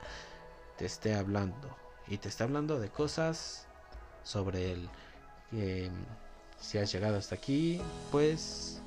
te 0.78 0.86
esté 0.86 1.14
hablando. 1.14 1.78
Y 2.08 2.18
te 2.18 2.28
está 2.28 2.46
hablando 2.46 2.80
de 2.80 2.90
cosas 2.90 3.68
sobre 4.24 4.72
el... 4.72 4.90
Eh, 5.52 5.92
si 6.62 6.78
has 6.78 6.92
llegado 6.92 7.18
hasta 7.18 7.36
aquí, 7.36 7.82
pues 8.12 8.82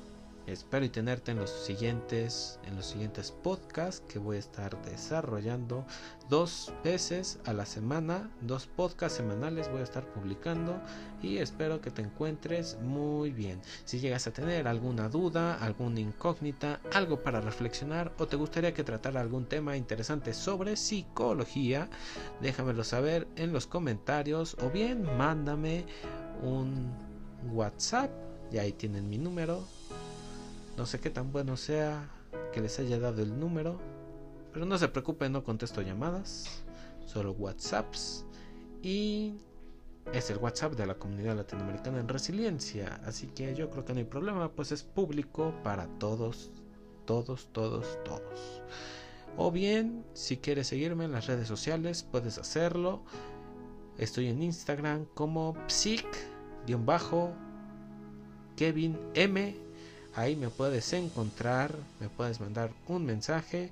Espero 0.47 0.85
y 0.85 0.89
tenerte 0.89 1.31
en 1.31 1.39
los 1.39 1.49
siguientes 1.49 2.59
en 2.67 2.75
los 2.75 2.85
siguientes 2.85 3.31
podcasts 3.31 4.03
que 4.07 4.19
voy 4.19 4.35
a 4.35 4.39
estar 4.39 4.79
desarrollando 4.83 5.87
dos 6.29 6.71
veces 6.83 7.39
a 7.45 7.53
la 7.53 7.65
semana, 7.65 8.29
dos 8.41 8.67
podcasts 8.67 9.17
semanales 9.17 9.71
voy 9.71 9.81
a 9.81 9.85
estar 9.85 10.05
publicando 10.13 10.79
y 11.23 11.37
espero 11.37 11.81
que 11.81 11.89
te 11.89 12.03
encuentres 12.03 12.77
muy 12.79 13.31
bien. 13.31 13.59
Si 13.85 13.99
llegas 13.99 14.27
a 14.27 14.33
tener 14.33 14.67
alguna 14.67 15.09
duda, 15.09 15.55
alguna 15.55 15.99
incógnita, 15.99 16.79
algo 16.93 17.23
para 17.23 17.41
reflexionar 17.41 18.13
o 18.19 18.27
te 18.27 18.35
gustaría 18.35 18.73
que 18.73 18.83
tratara 18.83 19.21
algún 19.21 19.45
tema 19.45 19.75
interesante 19.75 20.31
sobre 20.35 20.75
psicología, 20.75 21.89
déjamelo 22.39 22.83
saber 22.83 23.27
en 23.35 23.51
los 23.51 23.65
comentarios 23.65 24.55
o 24.61 24.69
bien 24.69 25.17
mándame 25.17 25.85
un 26.43 27.04
WhatsApp 27.53 28.11
y 28.51 28.57
ahí 28.57 28.73
tienen 28.73 29.09
mi 29.09 29.17
número 29.17 29.63
no 30.77 30.85
sé 30.85 30.99
qué 30.99 31.09
tan 31.09 31.31
bueno 31.31 31.55
sea 31.55 32.09
que 32.53 32.59
les 32.59 32.79
haya 32.79 32.99
dado 32.99 33.21
el 33.21 33.39
número, 33.39 33.79
pero 34.51 34.65
no 34.65 34.77
se 34.77 34.89
preocupen, 34.89 35.31
no 35.31 35.43
contesto 35.43 35.81
llamadas, 35.81 36.63
solo 37.05 37.31
WhatsApps 37.31 38.25
y 38.81 39.35
es 40.13 40.29
el 40.29 40.37
WhatsApp 40.37 40.73
de 40.73 40.85
la 40.85 40.95
comunidad 40.95 41.35
latinoamericana 41.37 41.99
en 41.99 42.09
resiliencia, 42.09 42.99
así 43.05 43.27
que 43.27 43.55
yo 43.55 43.69
creo 43.69 43.85
que 43.85 43.93
no 43.93 43.99
hay 43.99 44.05
problema, 44.05 44.51
pues 44.51 44.71
es 44.71 44.83
público 44.83 45.53
para 45.63 45.87
todos, 45.97 46.51
todos, 47.05 47.47
todos, 47.53 47.97
todos. 48.03 48.61
O 49.37 49.51
bien, 49.51 50.05
si 50.13 50.37
quieres 50.37 50.67
seguirme 50.67 51.05
en 51.05 51.11
las 51.11 51.27
redes 51.27 51.47
sociales, 51.47 52.03
puedes 52.03 52.37
hacerlo. 52.37 53.03
Estoy 53.97 54.27
en 54.27 54.43
Instagram 54.43 55.05
como 55.13 55.55
psic-kevin 56.65 57.35
m 59.13 59.65
Ahí 60.15 60.37
me 60.37 60.49
puedes 60.49 60.93
encontrar, 60.93 61.75
me 61.99 62.07
puedes 62.07 62.39
mandar 62.39 62.71
un 62.87 63.05
mensaje 63.05 63.69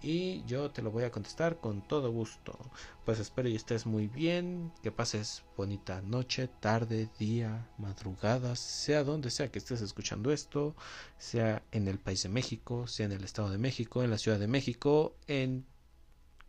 y 0.00 0.42
yo 0.46 0.70
te 0.70 0.80
lo 0.80 0.90
voy 0.90 1.04
a 1.04 1.10
contestar 1.10 1.58
con 1.58 1.86
todo 1.86 2.10
gusto. 2.10 2.58
Pues 3.04 3.18
espero 3.18 3.48
y 3.50 3.56
estés 3.56 3.84
muy 3.84 4.06
bien, 4.06 4.72
que 4.82 4.90
pases 4.90 5.42
bonita 5.54 6.00
noche, 6.00 6.48
tarde, 6.60 7.10
día, 7.18 7.68
madrugadas, 7.76 8.58
sea 8.58 9.04
donde 9.04 9.30
sea 9.30 9.50
que 9.50 9.58
estés 9.58 9.82
escuchando 9.82 10.32
esto, 10.32 10.74
sea 11.18 11.62
en 11.72 11.88
el 11.88 11.98
país 11.98 12.22
de 12.22 12.30
México, 12.30 12.86
sea 12.86 13.04
en 13.04 13.12
el 13.12 13.24
Estado 13.24 13.50
de 13.50 13.58
México, 13.58 14.02
en 14.02 14.10
la 14.10 14.18
Ciudad 14.18 14.38
de 14.38 14.48
México, 14.48 15.14
en 15.26 15.66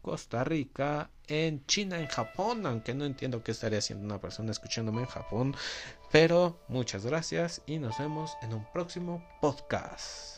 Costa 0.08 0.46
Rica, 0.46 1.10
en 1.28 1.66
China, 1.66 2.00
en 2.00 2.08
Japón, 2.08 2.66
aunque 2.66 2.94
no 2.94 3.04
entiendo 3.04 3.44
qué 3.44 3.52
estaría 3.52 3.80
haciendo 3.80 4.06
una 4.06 4.22
persona 4.22 4.52
escuchándome 4.52 5.02
en 5.02 5.08
Japón, 5.08 5.54
pero 6.14 6.64
muchas 6.70 7.06
gracias 7.06 7.62
y 7.66 7.78
nos 7.78 7.98
vemos 8.00 8.32
en 8.42 8.54
un 8.54 8.66
próximo 8.72 9.22
podcast. 9.42 10.37